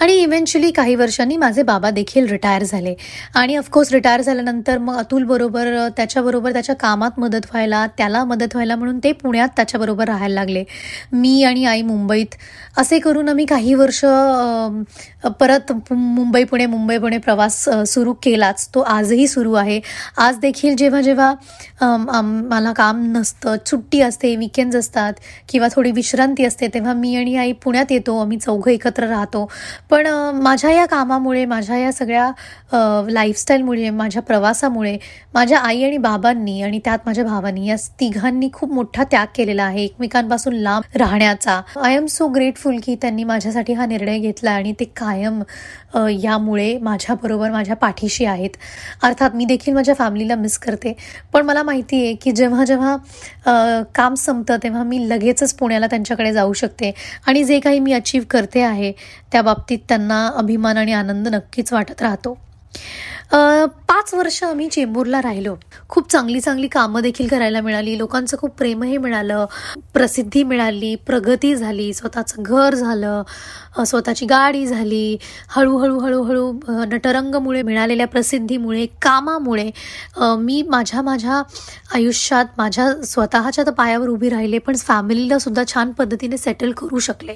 आणि 0.00 0.12
इव्हेंच्युअली 0.12 0.70
काही 0.70 0.94
वर्षांनी 0.94 1.36
माझे 1.36 1.62
बाबा 1.62 1.90
देखील 1.90 2.26
रिटायर 2.30 2.62
झाले. 2.64 2.94
आणि 3.34 3.56
ऑफकोर्स 3.56 3.92
रिटायर 3.92 4.20
झाल्यानंतर 4.20 4.78
मग 4.78 4.96
अतुलबरोबर 4.98 5.66
त्याच्याबरोबर 5.96 6.52
त्याच्या 6.52 6.74
कामात 6.74 7.18
मदत 7.20 7.46
व्हायला 7.50 7.86
त्याला 7.98 8.24
मदत 8.24 8.54
व्हायला 8.54 8.76
म्हणून 8.76 8.98
ते 9.04 9.12
पुण्यात 9.12 9.48
त्याच्याबरोबर 9.56 10.08
राहायला 10.08 10.34
लागले. 10.34 10.64
मी 11.12 11.42
आणि 11.44 11.64
आई 11.64 11.82
मुंबईत 11.82 12.34
असे 12.78 12.98
करून 12.98 13.28
आम्ही 13.28 13.44
काही 13.46 13.74
वर्ष 13.74 14.00
परत 15.40 15.72
मुंबई 15.92 16.44
पुणे 16.44 16.66
मुंबई 16.66 16.98
पुणे 16.98 17.18
प्रवास 17.18 17.64
सुरू 17.88 18.12
केलाच. 18.22 18.68
तो 18.74 18.80
आजही 18.80 19.26
सुरू 19.28 19.52
आहे. 19.52 19.80
आज 20.18 20.38
देखील 20.38 20.76
जेव्हा 20.76 21.00
जेव्हा 21.02 21.32
मला 22.22 22.72
काम 22.76 23.02
नसतं 23.16 23.56
सुट्टी 23.66 24.00
असते 24.02 24.34
विकेंड्स 24.36 24.76
असतात 24.76 25.12
किंवा 25.48 25.68
थोडी 25.74 25.90
विश्रांती 25.92 26.44
असते 26.44 26.66
तेव्हा 26.74 26.92
मी 26.94 27.14
आणि 27.16 27.36
आई 27.36 27.52
पुण्यात 27.62 27.92
येतो 27.92 28.18
आम्ही 28.20 28.38
चौघं 28.38 28.70
एकत्र 28.70 29.06
राहतो. 29.08 29.48
पण 29.90 30.06
माझ्या 30.42 30.70
या 30.72 30.84
कामामुळे 30.86 31.44
माझ्या 31.44 31.76
या 31.76 31.92
सगळ्या 31.92 32.30
लाईफस्टाईलमुळे 33.10 33.90
माझ्या 33.90 34.22
प्रवासामुळे 34.22 34.96
माझ्या 35.34 35.58
आई 35.58 35.82
आणि 35.84 35.96
बाबांनी 35.98 36.60
आणि 36.62 36.78
त्यात 36.84 36.98
माझ्या 37.06 37.24
भावांनी 37.24 37.66
या 37.68 37.76
तिघांनी 38.00 38.48
खूप 38.52 38.72
मोठा 38.72 39.04
त्याग 39.10 39.26
केलेला 39.36 39.64
आहे 39.64 39.84
एकमेकांपासून 39.84 40.54
लांब 40.54 40.96
राहण्याचा. 40.98 41.60
आय 41.82 41.94
एम 41.96 42.06
सो 42.06 42.26
ग्रेटफुल 42.34 42.78
की 42.84 42.94
त्यांनी 43.02 43.24
माझ्यासाठी 43.24 43.72
हा 43.72 43.86
निर्णय 43.86 44.18
घेतला 44.18 44.50
आणि 44.50 44.72
ते 44.80 44.84
कायम 44.96 45.42
यामुळे 46.22 46.76
माझ्याबरोबर 46.82 47.50
माझ्या 47.50 47.76
पाठीशी 47.76 48.24
आहेत. 48.24 48.50
अर्थात 49.02 49.34
मी 49.34 49.44
देखील 49.44 49.74
माझ्या 49.74 49.94
फॅमिलीला 49.94 50.34
मिस 50.34 50.58
करते. 50.58 50.92
पण 51.32 51.46
मला 51.46 51.62
माहिती 51.62 52.04
आहे 52.04 52.14
की 52.22 52.32
जेव्हा 52.32 52.64
जेव्हा 52.64 53.84
काम 53.94 54.14
संपतं 54.14 54.56
तेव्हा 54.62 54.82
मी 54.84 55.08
लगेचच 55.08 55.54
पुण्याला 55.54 55.86
त्यांच्याकडे 55.86 56.32
जाऊ 56.32 56.52
शकते. 56.52 56.92
आणि 57.26 57.44
जे 57.44 57.58
काही 57.60 57.78
मी 57.80 57.92
अचीव 57.92 58.22
करते 58.30 58.62
आहे 58.62 58.92
त्या 59.32 59.42
बाबतीत 59.42 59.78
त्यांना 59.88 60.26
अभिमान 60.36 60.76
आणि 60.76 60.92
आनंद 60.92 61.28
नक्कीच 61.28 61.72
वाटत 61.72 62.02
राहतो. 62.02 62.36
पाच 63.88 64.12
वर्ष 64.14 64.42
आम्ही 64.44 64.68
चेंबूरला 64.68 65.20
राहिलो. 65.22 65.54
खूप 65.88 66.10
चांगली 66.10 66.40
चांगली 66.40 66.68
कामं 66.68 67.02
देखील 67.02 67.28
करायला 67.28 67.60
मिळाली. 67.60 67.96
लोकांचं 67.98 68.36
खूप 68.36 68.50
प्रेमही 68.58 68.96
मिळालं. 68.98 69.44
प्रसिद्धी 69.94 70.42
मिळाली. 70.42 70.94
प्रगती 71.06 71.54
झाली. 71.56 71.92
स्वतःचं 71.94 72.42
घर 72.42 72.74
झालं. 72.74 73.22
स्वतःची 73.86 74.26
गाडी 74.26 74.66
झाली. 74.66 75.16
हळूहळू 75.48 75.98
हळूहळू 75.98 76.52
नटरंगमुळे 76.68 77.62
मिळालेल्या 77.62 78.06
प्रसिद्धीमुळे 78.06 78.86
कामामुळे 79.02 79.70
मी 80.38 80.62
माझ्या 80.62 81.02
माझ्या 81.02 81.42
आयुष्यात 81.94 82.44
माझ्या 82.58 82.90
स्वतःच्या 83.04 83.64
तर 83.66 83.70
पायावर 83.70 84.08
उभी 84.08 84.28
राहिले 84.28 84.58
पण 84.58 84.76
फॅमिलीला 84.76 85.38
सुद्धा 85.38 85.62
छान 85.74 85.92
पद्धतीने 85.92 86.36
सेटल 86.38 86.72
करू 86.72 86.98
शकले. 86.98 87.34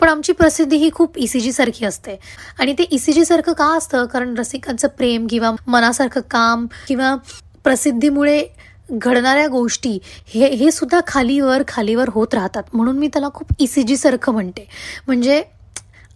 पण 0.00 0.08
आमची 0.08 0.32
प्रसिद्धी 0.32 0.76
ही 0.76 0.90
खूप 0.94 1.18
ई 1.18 1.26
सी 1.26 1.40
जीसारखी 1.40 1.84
असते. 1.84 2.18
आणि 2.58 2.72
ते 2.72 2.86
ई 2.90 2.98
सी 2.98 3.12
जीसारखं 3.12 3.52
का 3.52 3.66
असतं? 3.76 4.04
कारण 4.06 4.34
रसिक 4.38 4.65
एकमेकांचं 4.66 4.88
प्रेम 4.88 5.26
किंवा 5.30 5.50
मनासारखं 5.66 6.20
काम 6.30 6.66
किंवा 6.88 7.14
प्रसिद्धीमुळे 7.64 8.44
घडणाऱ्या 8.90 9.46
गोष्टी 9.48 9.98
हे 10.26 10.48
हे 10.48 10.70
सुद्धा 10.70 11.00
खालीवर 11.06 11.62
खालीवर 11.68 12.08
होत 12.12 12.34
राहतात. 12.34 12.62
म्हणून 12.72 12.98
मी 12.98 13.08
त्याला 13.08 13.28
खूप 13.34 13.52
ई 13.58 13.66
सी 13.66 13.82
जीसारखं 13.82 14.32
म्हणते. 14.32 14.66
म्हणजे 15.06 15.42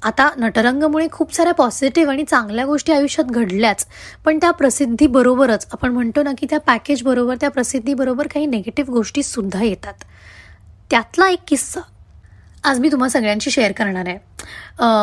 आता 0.02 0.28
नटरंगमुळे 0.38 1.06
खूप 1.12 1.34
साऱ्या 1.34 1.52
पॉझिटिव्ह 1.54 2.12
आणि 2.12 2.24
चांगल्या 2.24 2.64
गोष्टी 2.66 2.92
आयुष्यात 2.92 3.30
घडल्याच 3.30 3.86
पण 4.24 4.38
त्या 4.38 4.50
प्रसिद्धीबरोबरच 4.50 5.66
आपण 5.72 5.92
म्हणतो 5.92 6.22
ना 6.22 6.32
की 6.38 6.46
त्या 6.50 6.60
पॅकेजबरोबर 6.60 7.36
त्या 7.40 7.50
प्रसिद्धीबरोबर 7.50 8.26
काही 8.26 8.46
नेगेटिव्ह 8.46 8.92
गोष्टीसुद्धा 8.92 9.62
येतात. 9.62 10.04
त्यातला 10.90 11.28
एक 11.28 11.40
किस्सा 11.48 11.80
आज 12.64 12.78
मी 12.80 12.88
तुम्हा 12.90 13.08
सगळ्यांशी 13.08 13.50
शेअर 13.50 13.72
करणार 13.72 14.06
आहे. 14.08 14.18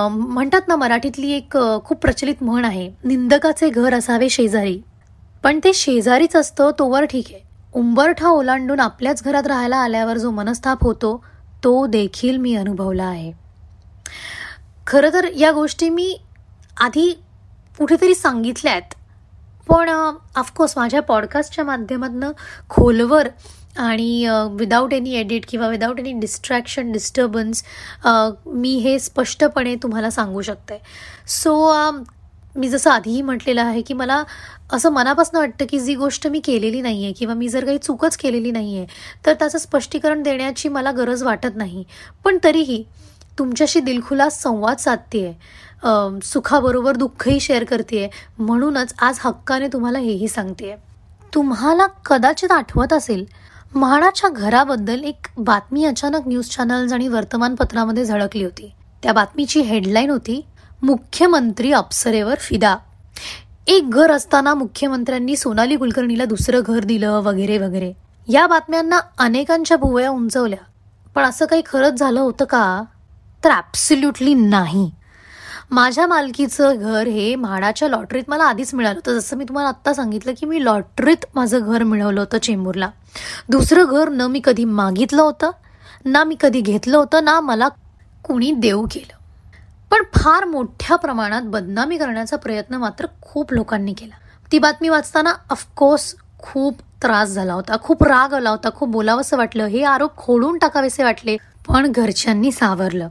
म्हणतात 0.09 0.67
ना 0.67 0.75
मराठीतली 0.75 1.31
एक 1.31 1.57
खूप 1.85 1.97
प्रचलित 2.01 2.43
म्हण 2.43 2.65
आहे 2.65 2.89
निंदकाचे 3.03 3.69
घर 3.69 3.93
असावे 3.93 4.29
शेजारी. 4.29 4.79
पण 5.43 5.59
ते 5.63 5.73
शेजारीच 5.73 6.35
असतं 6.35 6.71
तोवर 6.79 7.05
ठीक 7.05 7.25
आहे. 7.31 7.41
उंबरठा 7.75 8.29
ओलांडून 8.29 8.79
आपल्याच 8.79 9.23
घरात 9.23 9.47
राहायला 9.47 9.77
आल्यावर 9.77 10.17
जो 10.17 10.31
मनस्ताप 10.31 10.83
होतो 10.83 11.15
तो 11.63 11.85
देखील 11.87 12.37
मी 12.37 12.55
अनुभवला 12.55 13.05
आहे. 13.05 13.31
खरं 14.87 15.13
तर 15.13 15.27
या 15.37 15.51
गोष्टी 15.51 15.89
मी 15.89 16.15
आधी 16.81 17.09
कुठेतरी 17.77 18.15
सांगितल्या 18.15 18.71
आहेत 18.71 18.93
पण 19.69 19.89
ऑफकोर्स 19.89 20.77
माझ्या 20.77 21.01
पॉडकास्टच्या 21.01 21.63
माध्यमातून 21.65 22.23
खोलवर 22.69 23.27
आणि 23.77 24.27
विदाऊट 24.51 24.93
एनी 24.93 25.15
एडिट 25.15 25.45
किंवा 25.49 25.67
विदाऊट 25.67 25.99
एनी 25.99 26.11
डिस्ट्रॅक्शन 26.19 26.91
डिस्टर्बन्स 26.91 27.63
मी 28.45 28.75
हे 28.79 28.97
स्पष्टपणे 28.99 29.75
तुम्हाला 29.83 30.09
सांगू 30.09 30.41
शकते. 30.41 30.77
सो 31.27 31.73
मी 32.55 32.69
जसं 32.69 32.89
आधीही 32.91 33.21
म्हटलेलं 33.21 33.61
आहे 33.61 33.81
की 33.81 33.93
मला 33.93 34.23
असं 34.73 34.91
मनापासून 34.91 35.39
वाटतं 35.39 35.65
की 35.69 35.79
जी 35.79 35.95
गोष्ट 35.95 36.27
मी 36.27 36.39
केलेली 36.39 36.81
नाही 36.81 37.03
आहे 37.03 37.13
किंवा 37.13 37.33
मी 37.35 37.47
जर 37.49 37.65
काही 37.65 37.77
चूकच 37.77 38.17
केलेली 38.17 38.51
नाही 38.51 38.77
आहे 38.77 38.85
तर 39.25 39.33
त्याचं 39.33 39.57
स्पष्टीकरण 39.57 40.23
देण्याची 40.23 40.69
मला 40.69 40.91
गरज 40.91 41.23
वाटत 41.23 41.55
नाही. 41.55 41.83
पण 42.23 42.37
तरीही 42.43 42.83
तुमच्याशी 43.39 43.79
दिलखुलास 43.79 44.41
संवाद 44.43 44.77
साधते 44.77 45.31
सुखाबरोबर 46.25 46.95
दुःखही 46.95 47.39
शेअर 47.39 47.63
करते 47.63 48.09
म्हणूनच 48.39 48.93
आज 48.99 49.19
हक्काने 49.21 49.67
तुम्हाला 49.73 49.99
हेही 49.99 50.27
सांगते 50.27 50.75
तुम्हाला 51.33 51.85
कदाचित 52.05 52.51
आठवत 52.51 52.93
असेल 52.93 53.25
म्हाडाच्या 53.77 54.29
घराबद्दल 54.29 55.03
एक 55.03 55.27
बातमी 55.37 55.85
अचानक 55.85 56.27
न्यूज 56.27 56.49
चॅनल्स 56.49 56.93
आणि 56.93 57.07
वर्तमानपत्रामध्ये 57.07 58.05
झळकली 58.05 58.43
होती. 58.43 58.71
त्या 59.03 59.13
बातमीची 59.13 59.61
हेडलाईन 59.61 60.09
होती 60.09 60.45
मुख्यमंत्री 60.81 61.71
अप्सरेवर 61.71 62.35
फिदा. 62.39 62.77
एक 63.67 63.89
घर 63.89 64.11
असताना 64.11 64.53
मुख्यमंत्र्यांनी 64.53 65.35
सोनाली 65.35 65.75
कुलकर्णीला 65.75 66.25
दुसरं 66.25 66.59
घर 66.65 66.79
दिलं 66.79 67.11
वगैरे 67.11 67.57
वगैरे. 67.57 67.93
या 68.27 68.47
बातम्यांना 68.47 68.99
अनेकांच्या 69.19 69.77
भुवया 69.77 70.09
उंचवल्या. 70.09 70.63
पण 71.15 71.23
असं 71.23 71.45
काही 71.45 71.61
खरंच 71.65 71.99
झालं 71.99 72.19
होतं 72.19 72.45
का? 72.45 72.83
तर 73.43 73.51
ॲब्सल्युटली 73.51 74.33
नाही. 74.33 74.91
माझ्या 75.71 76.07
मालकीचं 76.07 76.73
घर 76.77 77.07
हे 77.07 77.35
म्हाडाच्या 77.35 77.89
लॉटरीत 77.89 78.23
मला 78.27 78.43
आधीच 78.43 78.73
मिळालं 78.73 78.99
होतं. 79.05 79.19
जसं 79.19 79.37
मी 79.37 79.43
तुम्हाला 79.43 79.69
आत्ता 79.69 79.93
सांगितलं 79.93 80.31
की 80.31 80.45
मी 80.45 80.65
लॉटरीत 80.65 81.25
माझं 81.35 81.59
घर 81.59 81.83
मिळवलं 81.83 82.19
होतं 82.19 82.37
चेंबूरला. 82.37 82.89
दुसरं 83.49 83.85
घर 83.85 84.09
न 84.09 84.21
मी 84.21 84.41
कधी 84.43 84.65
मागितलं 84.65 85.21
होतं 85.21 85.51
ना 86.05 86.23
मी 86.23 86.35
कधी 86.39 86.61
घेतलं 86.61 86.97
होतं 86.97 87.23
ना 87.23 87.39
मला 87.39 87.67
कुणी 88.23 88.51
देऊ 88.51 88.85
केलं. 88.91 89.15
पण 89.91 90.03
फार 90.15 90.45
मोठ्या 90.45 90.95
प्रमाणात 90.95 91.41
बदनामी 91.41 91.97
करण्याचा 91.97 92.37
प्रयत्न 92.37 92.75
मात्र 92.75 93.05
खूप 93.21 93.53
लोकांनी 93.53 93.93
केला. 93.93 94.15
ती 94.51 94.59
बातमी 94.59 94.89
वाचताना 94.89 95.33
ऑफकोर्स 95.49 96.13
खूप 96.39 96.81
त्रास 97.01 97.29
झाला 97.29 97.53
होता 97.53 97.77
खूप 97.83 98.03
राग 98.03 98.33
आला 98.33 98.49
होता 98.49 98.69
खूप 98.75 98.89
बोलावंसं 98.89 99.37
वाटलं 99.37 99.65
हे 99.65 99.83
आरोप 99.83 100.17
खोडून 100.17 100.57
टाकावेसे 100.57 101.03
वाटले 101.03 101.37
पण 101.67 101.91
घरच्यांनी 101.91 102.51
सावरलं. 102.51 103.07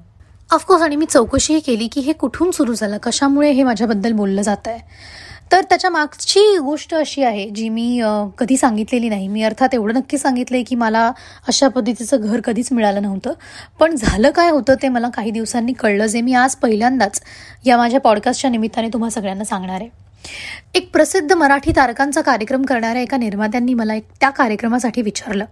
ऑफकोर्स 0.53 0.83
आणि 0.83 0.97
मी 0.97 1.07
चौकशीही 1.07 1.61
केली 1.61 1.87
की 1.89 2.01
हे 2.01 2.13
कुठून 2.13 2.51
सुरू 2.51 2.75
झालं 2.75 2.99
कशामुळे 3.03 3.51
हे 3.51 3.63
माझ्याबद्दल 3.63 4.13
बोललं 4.13 4.43
जात 4.43 4.67
आहे 4.67 4.79
तर 5.53 5.65
त्याच्या 5.69 5.91
मागची 5.91 6.41
गोष्ट 6.59 6.95
अशी 6.95 7.23
आहे 7.23 7.49
जी 7.51 7.69
मी 7.69 8.01
कधी 8.39 8.57
सांगितलेली 8.57 9.09
नाही. 9.09 9.29
मी 9.29 9.43
अर्थात 9.43 9.75
एवढं 9.75 9.95
नक्की 9.95 10.19
सांगितलंय 10.19 10.63
की 10.63 10.75
मला 10.75 11.11
अशा 11.49 11.69
पद्धतीचं 11.69 12.21
घर 12.21 12.41
कधीच 12.45 12.69
मिळालं 12.73 13.03
नव्हतं. 13.03 13.33
पण 13.81 13.95
झालं 13.97 14.31
काय 14.31 14.51
होतं 14.51 14.75
ते 14.83 14.89
मला 14.89 15.09
काही 15.09 15.31
दिवसांनी 15.31 15.73
कळलं 15.73 16.07
जे 16.07 16.21
मी 16.21 16.35
आज 16.35 16.57
पहिल्यांदाच 16.57 17.21
या 17.67 17.77
माझ्या 17.77 18.01
पॉडकास्टच्या 18.01 18.51
निमित्ताने 18.51 18.89
तुम्हा 18.93 19.11
सगळ्यांना 19.11 19.45
सांगणार 19.45 19.81
आहे. 19.81 19.89
एक 20.75 20.91
प्रसिद्ध 20.93 21.33
मराठी 21.33 21.73
तारकांचा 21.77 22.21
कार्यक्रम 22.21 22.63
करणाऱ्या 22.63 23.03
एका 23.03 23.17
निर्मात्यांनी 23.17 23.75
मला 23.75 23.95
एक 23.95 24.05
त्या 24.21 24.31
कार्यक्रमासाठी 24.31 25.03
विचारलं. 25.03 25.45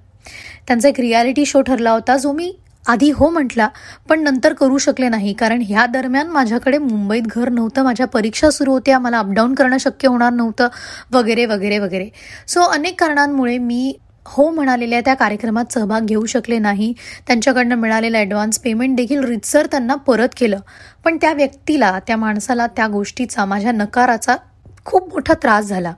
त्यांचा 0.66 0.88
एक 0.88 1.00
रियालिटी 1.00 1.46
शो 1.46 1.60
ठरला 1.60 1.90
होता 1.90 2.16
जो 2.16 2.32
मी 2.32 2.52
आधी 2.86 3.10
हो 3.10 3.28
म्हटला 3.30 3.68
पण 4.08 4.22
नंतर 4.22 4.52
करू 4.52 4.78
शकले 4.78 5.08
नाही 5.08 5.32
कारण 5.32 5.62
ह्या 5.66 5.84
दरम्यान 5.86 6.30
माझ्याकडे 6.30 6.78
मुंबईत 6.78 7.26
घर 7.26 7.48
नव्हतं 7.48 7.82
माझ्या 7.84 8.06
परीक्षा 8.06 8.50
सुरू 8.50 8.72
होत्या 8.72 8.98
मला 8.98 9.18
अपडाऊन 9.18 9.54
करणं 9.54 9.78
शक्य 9.80 10.08
होणार 10.08 10.32
नव्हतं 10.32 10.68
वगैरे 11.12 11.46
वगैरे 11.46 11.78
वगैरे. 11.78 12.08
सो 12.48 12.62
अनेक 12.62 13.00
कारणांमुळे 13.00 13.58
मी 13.58 13.92
हो 14.26 14.50
म्हणालेल्या 14.50 15.00
त्या 15.00 15.14
कार्यक्रमात 15.14 15.72
सहभाग 15.72 16.04
घेऊ 16.06 16.24
शकले 16.26 16.58
नाही. 16.58 16.92
त्यांच्याकडनं 17.26 17.74
मिळालेलं 17.76 18.18
ॲडव्हान्स 18.18 18.58
पेमेंट 18.58 18.96
देखील 18.96 19.24
रितसर 19.24 19.66
त्यांना 19.70 19.94
परत 20.06 20.28
केलं. 20.36 20.60
पण 21.04 21.16
त्या 21.20 21.32
व्यक्तीला 21.32 21.98
त्या 22.06 22.16
माणसाला 22.16 22.66
त्या 22.66 22.86
गोष्टीचा 22.88 23.44
माझ्या 23.44 23.72
नकाराचा 23.72 24.36
खूप 24.84 25.08
मोठा 25.08 25.34
त्रास 25.42 25.64
झाला. 25.64 25.92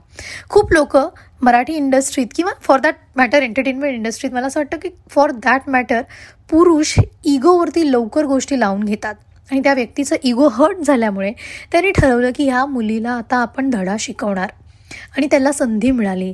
खूप 0.49 0.73
लोक 0.73 0.97
मराठी 1.41 1.73
इंडस्ट्रीत 1.73 2.27
किंवा 2.35 2.51
फॉर 2.61 2.79
दॅट 2.79 2.95
मॅटर 3.15 3.41
एंटरटेनमेंट 3.43 3.93
इंडस्ट्रीत 3.93 4.33
मला 4.33 4.47
असं 4.47 4.59
वाटतं 4.59 4.77
की 4.77 4.89
फॉर 5.09 5.31
दॅट 5.33 5.69
मॅटर 5.69 6.01
पुरुष 6.49 6.99
इगोवरती 7.23 7.91
लवकर 7.91 8.23
गोष्टी 8.23 8.59
लावून 8.59 8.83
घेतात. 8.83 9.15
आणि 9.51 9.59
त्या 9.59 9.73
व्यक्तीचं 9.73 10.15
इगो 10.23 10.47
हर्ट 10.47 10.77
झाल्यामुळे 10.77 11.31
त्यांनी 11.71 11.91
ठरवलं 11.91 12.31
की 12.35 12.49
ह्या 12.49 12.65
मुलीला 12.65 13.11
आता 13.11 13.37
आपण 13.37 13.69
धडा 13.69 13.95
शिकवणार. 13.99 14.49
आणि 15.17 15.27
त्याला 15.27 15.51
संधी 15.51 15.91
मिळाली. 15.91 16.33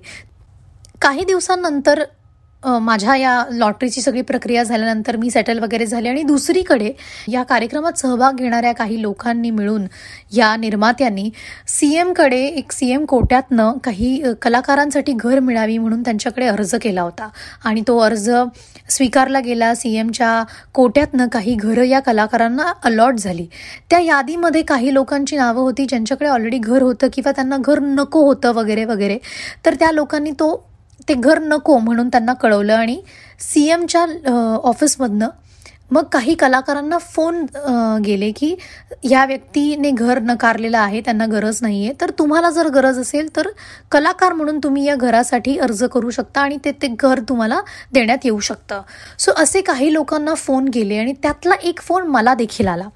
काही 1.01 1.25
दिवसांनंतर 1.25 2.03
माझ्या 2.65 3.15
या 3.15 3.43
लॉटरीची 3.51 4.01
सगळी 4.01 4.21
प्रक्रिया 4.21 4.63
झाल्यानंतर 4.63 5.15
मी 5.15 5.29
सेटल 5.29 5.59
वगैरे 5.59 5.85
झाले 5.85 6.09
आणि 6.09 6.23
दुसरीकडे 6.23 6.91
या 7.27 7.43
कार्यक्रमात 7.43 7.99
सहभाग 7.99 8.35
घेणाऱ्या 8.35 8.71
काही 8.73 9.01
लोकांनी 9.01 9.49
मिळून 9.49 9.85
या 10.31 10.55
निर्मात्यांनी 10.55 11.29
सी 11.67 11.93
एमकडे 11.95 12.41
एक 12.47 12.71
सी 12.71 12.91
एम 12.91 13.05
कोट्यातनं 13.05 13.77
काही 13.83 14.21
कलाकारांसाठी 14.41 15.13
घर 15.13 15.39
मिळावी 15.39 15.77
म्हणून 15.77 16.01
त्यांच्याकडे 16.01 16.47
अर्ज 16.47 16.75
केला 16.75 17.01
होता. 17.01 17.29
आणि 17.65 17.81
तो 17.87 17.97
अर्ज 17.97 18.29
स्वीकारला 18.89 19.39
गेला 19.39 19.73
सी 19.75 19.95
एमच्या 19.97 20.43
कोट्यातनं 20.73 21.27
काही 21.27 21.55
घरं 21.55 21.83
या 21.83 21.99
कलाकारांना 21.99 22.71
अलॉट 22.83 23.15
झाली. 23.15 23.47
त्या 23.89 23.99
यादीमध्ये 23.99 24.61
काही 24.61 24.93
लोकांची 24.93 25.37
नावं 25.37 25.61
होती 25.61 25.85
ज्यांच्याकडे 25.85 26.29
ऑलरेडी 26.29 26.57
घर 26.57 26.81
होतं 26.81 27.07
किंवा 27.13 27.31
त्यांना 27.31 27.57
घर 27.57 27.79
नको 27.79 28.25
होतं 28.25 28.53
वगैरे 28.53 28.85
वगैरे. 28.85 29.17
तर 29.65 29.73
त्या 29.73 29.91
लोकांनी 29.91 30.31
तो 30.31 30.53
ते 31.09 31.13
घर 31.13 31.39
नको 31.39 31.77
म्हणून 31.77 32.09
त्यांना 32.09 32.33
कळवलं 32.33 32.73
आणि 32.73 33.01
सी 33.39 33.67
एमच्या 33.69 34.05
ऑफिसमधनं 34.63 35.29
मग 35.91 36.03
काही 36.11 36.33
कलाकारांना 36.35 36.97
फोन 36.97 37.45
गेले 38.05 38.31
की 38.35 38.53
या 39.09 39.25
व्यक्तीने 39.25 39.89
घर 39.91 40.19
नकारलेलं 40.19 40.77
आहे 40.77 41.01
त्यांना 41.01 41.25
गरज 41.25 41.59
नाही 41.61 41.83
आहे 41.85 41.93
तर 42.01 42.11
तुम्हाला 42.19 42.49
जर 42.49 42.67
गरज 42.73 42.99
असेल 42.99 43.27
तर 43.35 43.47
कलाकार 43.91 44.33
म्हणून 44.33 44.59
तुम्ही 44.63 44.85
या 44.85 44.95
घरासाठी 44.95 45.57
अर्ज 45.57 45.83
करू 45.93 46.09
शकता 46.09 46.41
आणि 46.41 46.57
ते 46.65 46.71
ते 46.81 46.87
घर 46.89 47.19
तुम्हाला 47.29 47.59
देण्यात 47.93 48.25
येऊ 48.25 48.39
शकतं. 48.39 48.81
सो 49.19 49.31
असे 49.41 49.61
काही 49.61 49.91
लोकांना 49.93 50.33
फोन 50.35 50.67
गेले 50.73 50.97
आणि 50.97 51.13
त्यातला 51.23 51.55
एक 51.63 51.81
फोन 51.81 52.07
मला 52.07 52.33
देखील 52.33 52.67
आला. 52.67 52.87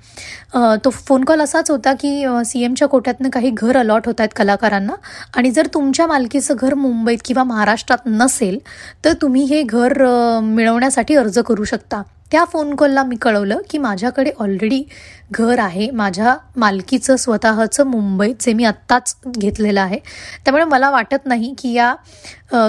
तो 0.86 0.90
फोन 0.90 1.24
कॉल 1.26 1.42
असाच 1.42 1.72
होता 1.72 1.94
की 2.02 2.26
सी 2.46 2.64
एमच्या 2.64 2.88
कोट्यातनं 2.88 3.30
काही 3.30 3.50
घर 3.52 3.78
अलॉट 3.78 4.08
होत 4.08 4.20
आहेत 4.20 4.36
कलाकारांना 4.36 4.96
आणि 5.36 5.52
जर 5.52 5.68
तुमच्या 5.74 6.08
मालकीचं 6.08 6.56
घर 6.58 6.74
मुंबईत 6.74 7.18
किंवा 7.26 7.44
महाराष्ट्रात 7.44 8.08
नसेल 8.08 8.60
तर 9.06 9.14
तुम्ही 9.22 9.44
हे 9.46 9.64
घर 9.64 10.04
मिळवण्यासाठी 10.44 11.16
अर्ज 11.16 11.40
करू 11.40 11.64
शकता. 11.64 12.02
त्या 12.32 12.44
फोन 12.46 12.74
कॉलला 12.76 13.04
मी 13.04 13.16
कळवलं 13.22 13.60
की 13.70 13.78
माझ्याकडे 13.78 14.32
ऑलरेडी 14.40 14.84
घर 15.32 15.60
आहे. 15.60 15.90
माझ्या 15.92 16.36
मालकीचं 16.56 17.16
स्वतःचं 17.16 17.88
मुंबईत 17.88 18.36
जे 18.42 18.54
मी 18.54 18.64
आत्ताच 18.66 19.16
घेतलेलं 19.30 19.82
आहे. 19.82 20.00
त्यामुळे 20.46 20.64
मला 20.66 20.90
वाटत 20.92 21.26
नाही 21.26 21.54
की 21.58 21.72
या 21.74 21.94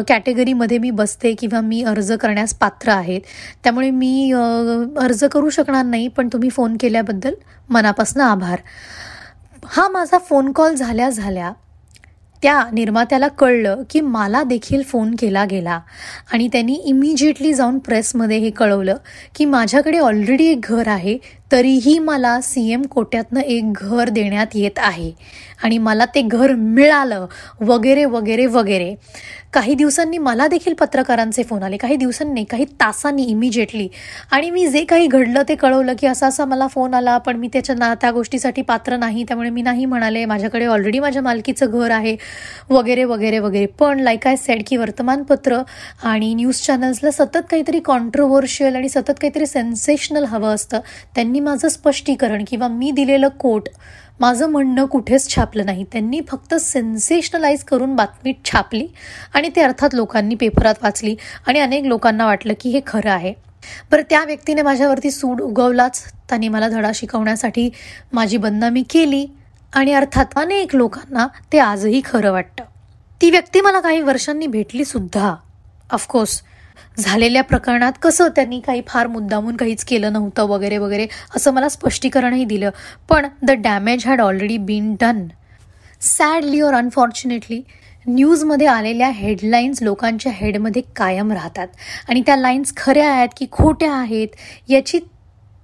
कॅटेगरीमध्ये 0.09 0.79
मी 0.79 0.90
बसते 0.90 1.33
किंवा 1.38 1.61
मी 1.61 1.83
अर्ज 1.85 2.12
करण्यास 2.12 2.55
पात्र 2.55 2.90
आहेत. 2.90 3.21
त्यामुळे 3.64 3.90
मी 3.90 4.33
अर्ज 4.33 5.25
करू 5.33 5.51
शकणार 5.51 5.85
नाही 5.85 6.09
पण 6.09 6.29
तुम्ही 6.33 6.51
फोन 6.51 6.77
केल्याबद्दल 6.81 7.35
मनापासून 7.71 8.23
आभार. 8.23 8.59
हा 9.66 9.88
माझा 9.88 10.18
फोन 10.29 10.53
कॉल 10.53 10.75
झाल्या 10.75 11.09
झाल्या 11.11 11.53
त्या 12.42 12.64
निर्मात्याला 12.72 13.29
कळलं 13.29 13.83
की 13.90 14.01
मला 14.01 14.42
देखील 14.42 14.83
फोन 14.83 15.14
केला 15.18 15.44
गेला. 15.44 15.81
आणि 16.33 16.48
त्यांनी 16.48 16.74
इमिजिएटली 16.74 17.55
जाऊन 17.55 17.79
प्रेसमध्ये 17.79 18.38
हे 18.38 18.51
कळवलं 18.51 18.96
की 19.35 19.44
माझ्याकडे 19.44 19.98
ऑलरेडी 19.98 20.46
एक 20.46 20.61
घर 20.62 20.88
आहे 20.88 21.18
तरीही 21.53 21.98
मला 21.98 22.40
सी 22.40 22.72
एम 22.72 22.83
कोट्यातनं 22.83 23.40
एक 23.40 23.72
घर 23.72 24.09
देण्यात 24.09 24.46
येत 24.55 24.79
आहे. 24.79 25.12
आणि 25.64 25.79
मला 25.79 26.05
ते 26.14 26.23
घर 26.23 26.55
मिळालं. 26.55 27.27
वगैरे 27.61 28.05
वगैरे 28.05 28.47
वगैरे. 28.47 28.94
काही 29.53 29.75
दिवसांनी 29.75 30.18
मला 30.18 30.47
देखील 30.49 30.75
पत्रकारांचे 30.75 31.42
फोन 31.42 31.62
आले. 31.62 31.77
काही 31.77 31.97
दिवसांनी 31.97 32.44
काही 32.44 32.64
तासांनी 32.81 33.23
इमिजिएटली 33.25 33.88
आणि 34.33 34.51
मी 34.51 34.66
जे 34.66 34.85
काही 34.85 35.07
घडलं 35.07 35.42
ते 35.49 35.55
कळवलं 35.55 35.94
की 35.99 36.07
असा 36.07 36.27
असा 36.27 36.44
मला 36.44 36.66
फोन 36.66 36.94
आला 36.94 37.16
पण 37.18 37.37
मी 37.37 37.49
त्याच्या 37.53 37.75
ना 37.77 37.92
त्या 37.94 38.11
गोष्टीसाठी 38.11 38.62
पात्र 38.62 38.97
नाही. 38.97 39.25
त्यामुळे 39.25 39.51
मी 39.51 39.62
नाही 39.62 39.85
म्हणाले. 39.85 40.25
माझ्याकडे 40.25 40.66
ऑलरेडी 40.66 40.99
माझ्या 40.99 41.23
मालकीचं 41.23 41.71
घर 41.71 41.90
आहे. 41.90 42.16
वगैरे 42.71 43.05
वगैरे 43.05 43.38
वगैरे. 43.38 43.66
पण 43.66 44.01
लाईक 44.01 44.27
आय 44.27 44.37
सेड 44.37 44.62
की 44.66 44.77
वर्तमानपत्र 44.77 45.59
आणि 46.03 46.35
न्यूज 46.35 46.61
चॅनल्सला 46.61 47.11
सतत 47.11 47.47
काहीतरी 47.51 47.81
कॉन्ट्रोवर्शियल 47.81 48.77
आणि 48.77 48.88
सतत 48.88 49.18
काहीतरी 49.21 49.47
सेन्सेशनल 49.47 50.25
हवं 50.25 50.55
असतं. 50.55 50.81
त्यांनी 51.14 51.40
माझं 51.40 51.68
स्पष्टीकरण 51.68 52.44
किंवा 52.49 52.68
मी 52.68 52.90
दिलेलं 52.90 53.29
कोट 53.29 53.68
माझं 54.20 54.46
म्हणणं 54.46 54.87
कुठेच 54.87 55.35
छापलं 55.35 55.66
नाही. 55.66 55.85
त्यांनी 55.85 56.20
फक्त 56.28 56.54
सेन्सेशनलाइज 56.54 57.64
करून 57.64 57.96
बातमी 57.96 58.33
छापली 58.44 58.87
आणि 59.35 59.50
ते 59.57 59.61
अर्थात 59.61 59.94
लोकांनी 59.94 60.35
पेपरात 60.35 60.74
वाचली 60.83 61.16
आणि 61.46 61.61
अनेक 61.61 61.85
लोकांना 61.85 62.26
वाटलं 62.26 62.52
की 62.61 62.70
हे 62.70 62.81
खरं 62.87 63.11
आहे. 63.11 63.35
बरं 63.90 64.02
त्या 64.11 64.24
व्यक्तीने 64.24 64.62
माझ्यावरती 64.62 65.11
सूड 65.11 65.40
उगवलाच. 65.40 66.02
त्यांनी 66.28 66.48
मला 66.48 66.68
धडा 66.68 66.90
शिकवण्यासाठी 66.94 67.70
माझी 68.12 68.37
बदनामी 68.37 68.83
केली 68.83 69.26
आणि 69.74 69.92
अर्थात 69.92 70.26
अनेक 70.37 70.74
लोकांना 70.76 71.26
ते 71.52 71.59
आजही 71.59 72.02
खरं 72.04 72.33
वाटतं. 72.33 72.64
ती 73.20 73.31
व्यक्ती 73.31 73.61
मला 73.61 73.81
काही 73.81 74.00
वर्षांनी 74.00 74.46
भेटली 74.46 74.85
सुद्धा. 74.85 75.35
ऑफकोर्स 75.92 76.42
झालेल्या 76.99 77.43
प्रकरणात 77.43 77.93
कसं 78.03 78.29
त्यांनी 78.29 78.61
काही 78.61 78.83
फार 78.87 79.07
मुद्दामून 79.07 79.57
काहीच 79.57 79.85
केलं 79.85 80.12
नव्हतं 80.12 80.43
वगैरे 80.43 80.79
वगैरे 80.79 81.07
असं 81.37 81.53
मला 81.53 81.69
स्पष्टीकरणही 81.69 82.45
दिलं. 82.45 82.71
पण 83.09 83.27
the 83.43 83.51
damage 83.51 84.07
had 84.07 84.21
already 84.21 84.57
been 84.59 84.95
done 85.01 85.27
sadly 86.01 86.61
और 86.61 86.75
अनफॉर्च्युनेटली 86.75 87.62
न्यूजमध्ये 88.07 88.67
आलेल्या 88.67 89.09
हेडलाईन्स 89.09 89.83
लोकांच्या 89.83 90.33
हेडमध्ये 90.33 90.83
कायम 90.97 91.33
राहतात. 91.33 91.69
आणि 92.09 92.23
त्या 92.27 92.37
लाईन्स 92.37 92.73
खऱ्या 92.77 93.11
आहेत 93.12 93.29
की 93.37 93.47
खोट्या 93.53 93.93
आहेत 93.95 94.29
याची 94.69 95.01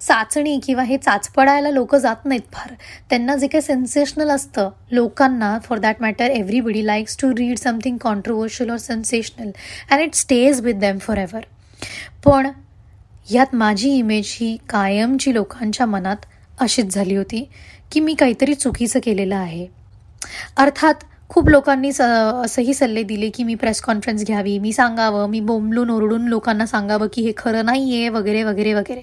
चाचणी 0.04 0.58
किंवा 0.66 0.82
हे 0.82 0.96
चाचपडायला 0.96 1.70
लोक 1.70 1.94
जात 1.94 2.24
नाहीत 2.24 2.52
फार. 2.52 2.72
त्यांना 3.10 3.36
जे 3.36 3.46
काही 3.46 3.62
सेन्सेशनल 3.62 4.30
असतं 4.30 4.70
लोकांना 4.90 5.58
for 5.58 5.78
that 5.78 5.96
matter 6.00 6.30
everybody 6.30 6.86
likes 6.86 7.16
to 7.22 7.30
read 7.30 7.58
something 7.58 7.96
controversial 7.96 8.70
or 8.70 8.76
sensational 8.76 9.50
and 9.90 10.02
it 10.02 10.14
stays 10.14 10.60
with 10.60 10.74
them 10.74 10.98
forever 11.16 11.44
पण 12.24 12.48
यात 13.30 13.54
माझी 13.54 13.90
इमेज 13.90 14.36
ही 14.40 14.56
कायमची 14.68 15.34
लोकांच्या 15.34 15.86
मनात 15.86 16.26
अशीच 16.60 16.94
झाली 16.94 17.16
होती 17.16 17.48
की 17.92 18.00
मी 18.00 18.14
काहीतरी 18.14 18.54
चुकीचं 18.54 19.00
केलेलं 19.04 19.36
आहे. 19.36 19.66
अर्थात 20.56 20.94
खूप 21.30 21.48
लोकांनी 21.48 21.92
स 21.92 22.00
असंही 22.00 22.74
सल्ले 22.74 23.02
दिले 23.02 23.28
की 23.30 23.44
मी 23.44 23.54
प्रेस 23.54 23.80
कॉन्फरन्स 23.80 24.24
घ्यावी 24.24 24.58
मी 24.58 24.72
सांगावं 24.72 25.28
मी 25.28 25.40
बोंबलून 25.40 25.90
ओरडून 25.90 26.26
लोकांना 26.28 26.66
सांगावं 26.66 27.06
की 27.12 27.22
हे 27.22 27.32
खरं 27.36 27.64
नाही 27.64 27.94
आहे 27.94 28.08
वगैरे 28.08 28.42
वगैरे 28.42 28.74
वगैरे. 28.74 29.00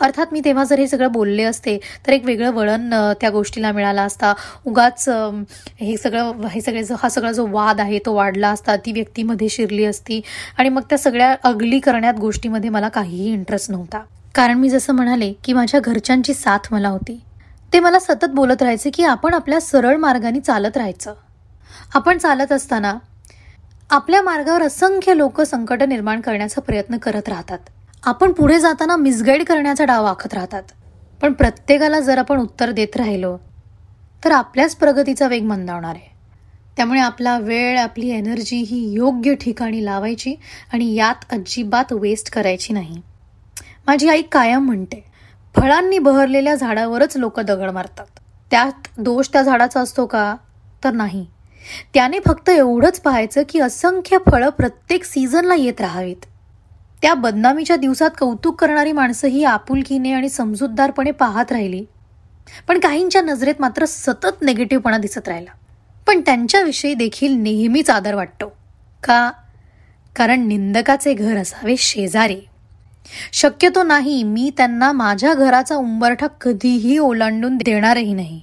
अर्थात 0.00 0.32
मी 0.32 0.40
तेव्हा 0.44 0.64
जर 0.64 0.78
हे 0.78 0.86
सगळं 0.88 1.12
बोलले 1.12 1.42
असते 1.42 1.76
तर 2.06 2.12
एक 2.12 2.24
वेगळं 2.24 2.52
वळण 2.52 2.94
त्या 3.20 3.30
गोष्टीला 3.30 3.72
मिळालं 3.72 4.00
असता. 4.00 4.32
उगाच 4.66 5.08
हे 5.80 5.96
सगळं 5.96 6.46
हे 6.50 6.60
सगळे 6.60 6.82
हा 7.02 7.08
सगळा 7.08 7.32
जो 7.32 7.46
वाद 7.50 7.80
आहे 7.80 7.98
तो 8.06 8.14
वाढला 8.14 8.48
असता 8.48 8.76
ती 8.76 8.92
व्यक्तीमध्ये 8.92 9.48
शिरली 9.48 9.84
असती. 9.84 10.20
आणि 10.58 10.68
मग 10.68 10.82
त्या 10.90 10.98
सगळ्या 10.98 11.34
अगली 11.42 11.80
करण्यात 11.80 12.14
गोष्टीमध्ये 12.14 12.70
मला 12.70 12.88
काहीही 12.88 13.32
इंटरेस्ट 13.32 13.70
नव्हता. 13.70 14.02
कारण 14.34 14.58
मी 14.58 14.68
जसं 14.68 14.92
म्हणाले 14.92 15.32
की 15.44 15.52
माझ्या 15.52 15.80
घरच्यांची 15.80 16.34
साथ 16.34 16.72
मला 16.72 16.88
होती. 16.88 17.20
ते 17.72 17.80
मला 17.80 17.98
सतत 17.98 18.34
बोलत 18.34 18.62
राहायचे 18.62 18.90
की 18.90 19.04
आपण 19.04 19.34
आपल्या 19.34 19.60
सरळ 19.60 19.96
मार्गाने 19.96 20.40
चालत 20.40 20.76
राहायचं. 20.76 21.14
आपण 21.94 22.18
चालत 22.18 22.52
असताना 22.52 22.98
आपल्या 23.90 24.22
मार्गावर 24.22 24.62
असंख्य 24.62 25.16
लोक 25.16 25.40
संकट 25.40 25.82
निर्माण 25.82 26.20
करण्याचा 26.20 26.60
प्रयत्न 26.60 26.96
करत 26.96 27.28
राहतात. 27.28 27.58
आपण 28.04 28.32
पुढे 28.32 28.58
जाताना 28.60 28.96
मिसगाईड 28.96 29.44
करण्याचा 29.44 29.84
डाव 29.84 30.04
आखत 30.04 30.34
राहतात. 30.34 30.62
पण 31.22 31.32
प्रत्येकाला 31.32 32.00
जर 32.00 32.18
आपण 32.18 32.38
उत्तर 32.38 32.70
देत 32.70 32.96
राहिलो 32.96 33.36
तर 34.24 34.32
आपल्याच 34.32 34.74
प्रगतीचा 34.76 35.26
वेग 35.26 35.44
मंदावणार 35.44 35.94
आहे. 35.94 36.12
त्यामुळे 36.76 37.00
आपला 37.00 37.38
वेळ 37.38 37.78
आपली 37.78 38.08
एनर्जी 38.08 38.56
ही 38.56 38.92
योग्य 38.92 39.34
ठिकाणी 39.34 39.84
लावायची 39.84 40.34
आणि 40.72 40.94
यात 40.94 41.32
अजिबात 41.32 41.92
वेस्ट 41.92 42.32
करायची 42.32 42.72
नाही. 42.72 43.00
माझी 43.86 44.08
आई 44.08 44.22
कायम 44.22 44.64
म्हणते 44.64 45.04
फळांनी 45.56 45.98
बहरलेल्या 45.98 46.54
झाडावरच 46.54 47.16
लोक 47.16 47.40
दगड 47.40 47.70
मारतात. 47.70 48.20
त्यात 48.50 48.88
दोष 48.98 49.28
त्या 49.28 49.42
झाडाचा 49.42 49.80
असतो 49.80 50.06
का? 50.06 50.36
तर 50.84 50.90
नाही. 50.90 51.26
त्याने 51.94 52.18
फक्त 52.26 52.48
एवढंच 52.48 53.00
पाहायचं 53.00 53.42
की 53.48 53.60
असंख्य 53.60 54.18
फळं 54.30 54.48
प्रत्येक 54.48 55.04
सीझनला 55.04 55.54
येत 55.54 55.80
राहावीत. 55.80 56.16
त्या 57.02 57.14
बदनामीच्या 57.14 57.76
दिवसात 57.76 58.10
कौतुक 58.18 58.60
करणारी 58.60 58.92
माणसं 58.92 59.28
ही 59.28 59.44
आपुलकीने 59.44 60.12
आणि 60.12 60.28
समजूतदारपणे 60.28 61.10
पाहत 61.10 61.52
राहिली. 61.52 61.84
पण 62.68 62.80
काहींच्या 62.80 63.22
नजरेत 63.22 63.54
मात्र 63.60 63.84
सतत 63.84 64.42
नेगेटिव्हपणा 64.42 64.98
दिसत 64.98 65.28
राहिला. 65.28 65.50
पण 66.06 66.20
त्यांच्याविषयी 66.20 66.94
देखील 66.94 67.32
नेहमीच 67.32 67.90
आदर 67.90 68.14
वाटतो. 68.14 68.48
का? 69.04 69.32
कारण 70.16 70.46
निंदकाचे 70.46 71.14
घर 71.14 71.36
असावे 71.36 71.74
शेजारी. 71.78 72.40
शक्यतो 73.32 73.82
नाही 73.82 74.22
मी 74.22 74.50
त्यांना 74.56 74.92
माझ्या 74.92 75.34
घराचा 75.34 75.76
उंबरठा 75.76 76.26
कधीही 76.26 76.98
ओलांडून 76.98 77.56
देणारही 77.56 78.12
नाही. 78.12 78.40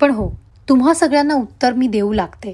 पण 0.00 0.10
हो 0.10 0.45
तुम्हा 0.68 0.94
सगळ्यांना 0.94 1.34
उत्तर 1.34 1.72
मी 1.72 1.86
देऊ 1.88 2.12
लागते. 2.12 2.52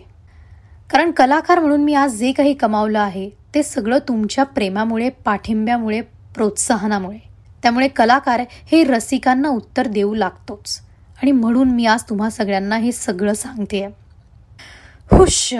कारण 0.90 1.10
कलाकार 1.10 1.58
म्हणून 1.58 1.84
मी 1.84 1.94
आज 1.94 2.16
जे 2.16 2.32
काही 2.32 2.54
कमावलं 2.54 2.98
आहे 2.98 3.28
ते 3.54 3.62
सगळं 3.62 3.98
तुमच्या 3.98 4.44
प्रेमामुळे 4.44 5.08
पाठिंब्यामुळे 5.24 6.00
प्रोत्साहनामुळे. 6.34 7.18
त्यामुळे 7.62 7.88
कलाकार 7.88 8.40
हे 8.72 8.82
रसिकांना 8.84 9.48
उत्तर 9.48 9.86
देऊ 9.86 10.14
लागतोच. 10.14 10.80
आणि 11.22 11.32
म्हणून 11.32 11.70
मी 11.70 11.86
आज 11.86 12.02
तुम्हा 12.08 12.30
सगळ्यांना 12.30 12.76
हे 12.76 12.92
सगळं 12.92 13.34
सांगते 13.34 13.84
हुश! 15.10 15.54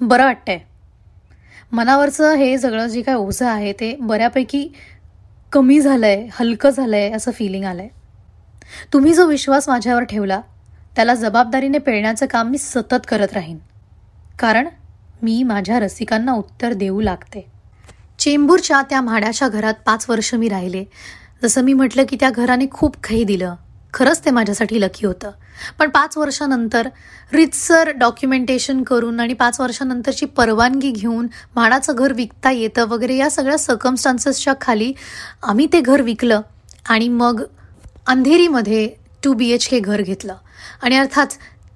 बरं 0.00 0.24
वाटतंय. 0.24 0.58
मनावरचं 1.72 2.34
हे 2.34 2.56
सगळं 2.58 2.86
जे 2.86 3.02
काय 3.02 3.14
ओझं 3.14 3.46
आहे 3.46 3.72
ते 3.72 3.94
बऱ्यापैकी 4.00 4.66
कमी 5.52 5.80
झालं 5.80 6.06
आहे 6.06 6.28
हलकं 6.32 6.70
झालं 6.70 6.96
आहे 6.96 7.10
असं 7.12 7.30
फिलिंग 7.30 7.64
आहे 7.64 7.88
तुम्ही 8.92 9.14
जो 9.14 9.26
विश्वास 9.26 9.68
माझ्यावर 9.68 10.02
ठेवला 10.02 10.40
त्याला 10.96 11.14
जबाबदारीने 11.14 11.78
पेळण्याचं 11.78 12.26
काम 12.26 12.48
मी 12.48 12.58
सतत 12.58 13.06
करत 13.08 13.32
राहीन. 13.32 13.58
कारण 14.38 14.68
मी 15.22 15.42
माझ्या 15.42 15.80
रसिकांना 15.80 16.32
उत्तर 16.32 16.72
देऊ 16.72 17.00
लागते. 17.00 17.46
चेंबूरच्या 18.18 18.82
त्या 18.82 19.00
म्हाड्याच्या 19.00 19.48
घरात 19.48 19.74
पाच 19.86 20.06
वर्ष 20.08 20.34
मी 20.34 20.48
राहिले. 20.48 20.84
जसं 21.42 21.62
मी 21.62 21.72
म्हटलं 21.72 22.02
की 22.08 22.16
त्या 22.20 22.30
घराने 22.30 22.66
खूप 22.70 22.96
काही 22.96 23.24
दिलं. 23.24 23.54
खरंच 23.94 24.24
ते 24.24 24.30
माझ्यासाठी 24.30 24.80
लकी 24.80 25.06
होतं. 25.06 25.30
पण 25.78 25.88
पाच 25.88 26.18
वर्षानंतर 26.18 26.88
रितसर 27.32 27.90
डॉक्युमेंटेशन 27.90 28.82
करून 28.82 29.20
आणि 29.20 29.34
पाच 29.34 29.60
वर्षानंतरची 29.60 30.26
परवानगी 30.26 30.90
घेऊन 30.90 31.26
म्हाडाचं 31.54 31.94
घर 31.94 32.12
विकता 32.12 32.50
येतं 32.50 32.88
वगैरे 32.88 33.16
या 33.16 33.30
सगळ्या 33.30 33.58
सर्कमस्टान्सेसच्या 33.58 34.54
खाली 34.60 34.92
आम्ही 35.42 35.66
ते 35.72 35.80
घर 35.80 36.02
विकलं 36.02 36.40
आणि 36.88 37.08
मग 37.08 37.42
अंधेरीमध्ये 38.06 38.88
टू 39.24 39.32
बी 39.32 39.50
एच 39.50 39.68
के 39.68 39.80
घर 39.80 40.00
घेतलं. 40.02 40.34
आणि 40.82 40.96
अर्थात 40.96 41.26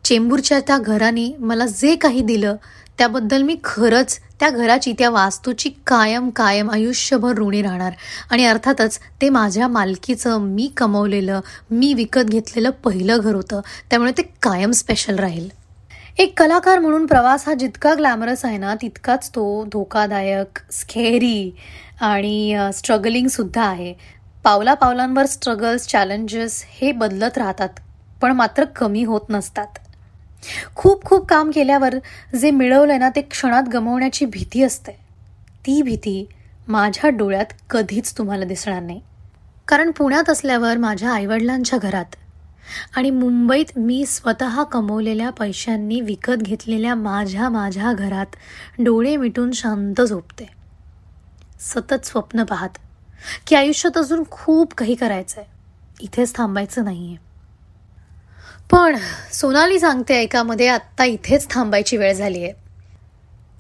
चेंबूरच्या 0.05 0.61
त्या 0.61 0.79
घराने 0.79 1.35
मला 1.39 1.67
जे 1.67 1.97
काही 1.97 2.21
दिलं 2.21 2.57
त्याबद्दल 2.99 3.43
मी 3.43 3.57
खरंच 3.65 4.19
त्या 4.41 4.49
घराची 4.51 4.93
त्या 4.93 5.11
वास्तूची 5.11 5.71
कायम 5.87 6.31
कायम 6.31 6.71
आयुष्यभर 6.71 7.39
ऋणी 7.39 7.63
राहणार. 7.63 7.93
आणि 8.31 8.45
अर्थातच 8.45 8.99
ते 9.23 9.29
माझ्या 9.31 9.69
मालकीचं 9.69 10.41
मी 10.41 10.71
कमवलेलं 10.77 11.41
मी 11.71 11.95
विकत 11.95 12.31
घेतलेलं 12.31 12.71
पहिलं 12.71 13.19
घर 13.23 13.35
होतं. 13.35 13.61
त्यामुळे 13.91 14.13
ते 14.13 14.23
कायम 14.43 14.71
स्पेशल 14.71 15.19
राहील. 15.19 15.49
एक 16.19 16.39
कलाकार 16.39 16.79
म्हणून 16.79 17.07
प्रवास 17.07 17.49
हा 17.49 17.55
जितका 17.55 17.95
ग्लॅमरस 17.95 18.45
आहे 18.45 18.59
ना 18.59 18.75
तितकाच 18.75 19.29
तो 19.31 19.65
धोकादायक 19.73 20.59
स्केरी 20.73 21.57
आणि 22.01 22.57
स्ट्रगलिंगसुद्धा 22.75 23.63
आहे. 23.63 23.95
पावला 24.45 24.75
पावलांवर 24.75 25.27
स्ट्रगल्स 25.27 25.87
चॅलेंजेस 25.87 26.65
हे 26.69 26.91
बदलत 26.93 27.39
राहतात 27.39 27.69
पण 28.23 28.33
मात्र 28.33 28.65
कमी 28.65 29.05
होत 29.05 29.31
नसतात. 29.31 29.67
खूप 30.75 31.05
खूप 31.05 31.27
काम 31.27 31.51
केल्यावर 31.51 31.95
जे 32.41 32.51
मिळवलंय 32.51 32.99
ना 32.99 33.09
ते 33.17 33.21
क्षणात 33.21 33.69
गमवण्याची 33.73 34.25
भीती 34.25 34.63
असते. 34.63 34.93
ती 35.67 35.81
भीती 35.83 36.27
माझ्या 36.69 37.11
डोळ्यात 37.11 37.53
कधीच 37.71 38.13
तुम्हाला 38.19 38.45
दिसणार 38.45 38.83
नाही. 38.83 39.01
कारण 39.69 39.91
पुण्यात 39.91 40.31
असल्यावर 40.31 40.77
माझ्या 40.77 41.11
आईवडिलांच्या 41.11 41.79
घरात 41.79 42.17
आणि 42.97 43.11
मुंबईत 43.11 43.79
मी 43.79 44.05
स्वतः 44.07 44.63
कमवलेल्या 44.63 45.31
पैशांनी 45.31 46.01
विकत 46.01 46.43
घेतलेल्या 46.43 46.95
माझ्या 46.95 47.49
माझ्या 47.49 47.93
घरात 47.93 48.37
डोळे 48.79 49.17
मिटून 49.17 49.53
शांत 49.53 50.01
झोपते. 50.03 50.49
सतत 51.61 52.05
स्वप्न 52.05 52.45
पाहत 52.45 52.79
की 53.47 53.57
आयुष्यात 53.57 53.99
अजून 53.99 54.23
खूप 54.31 54.75
काही 54.75 54.95
करायचं 54.95 55.41
आहे 55.41 55.53
इथेच 56.01 56.35
थांबायचं 56.35 56.85
नाही 56.85 57.07
आहे 57.09 57.17
पण 58.71 58.97
सोनाली 59.33 59.81
सांगते 59.81 60.15
ऐकामध्ये 60.15 60.69
आत्ता 60.69 61.05
इथेच 61.05 61.51
थांबायची 61.51 61.97
वेळ 61.97 62.13
झाली 62.13 62.45
आहे 62.45 62.53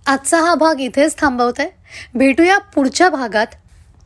आजचा 0.07 0.40
हा 0.40 0.55
भाग 0.55 0.81
इथेच 0.81 1.18
थांबवत 1.18 1.53
आहे 1.59 1.68
भेटूया 2.14 2.59
पुढच्या 2.59 3.09
भागात. 3.09 3.46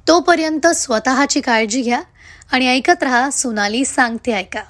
तोपर्यंत 0.09 0.67
स्वतःची 0.67 1.41
काळजी 1.41 1.83
घ्या 1.83 2.03
आणि 2.53 2.69
ऐकत 2.69 3.03
रहा 3.03 3.31
सोनाली 3.31 3.85
सांगते 3.85 4.33
ऐका. 4.33 4.63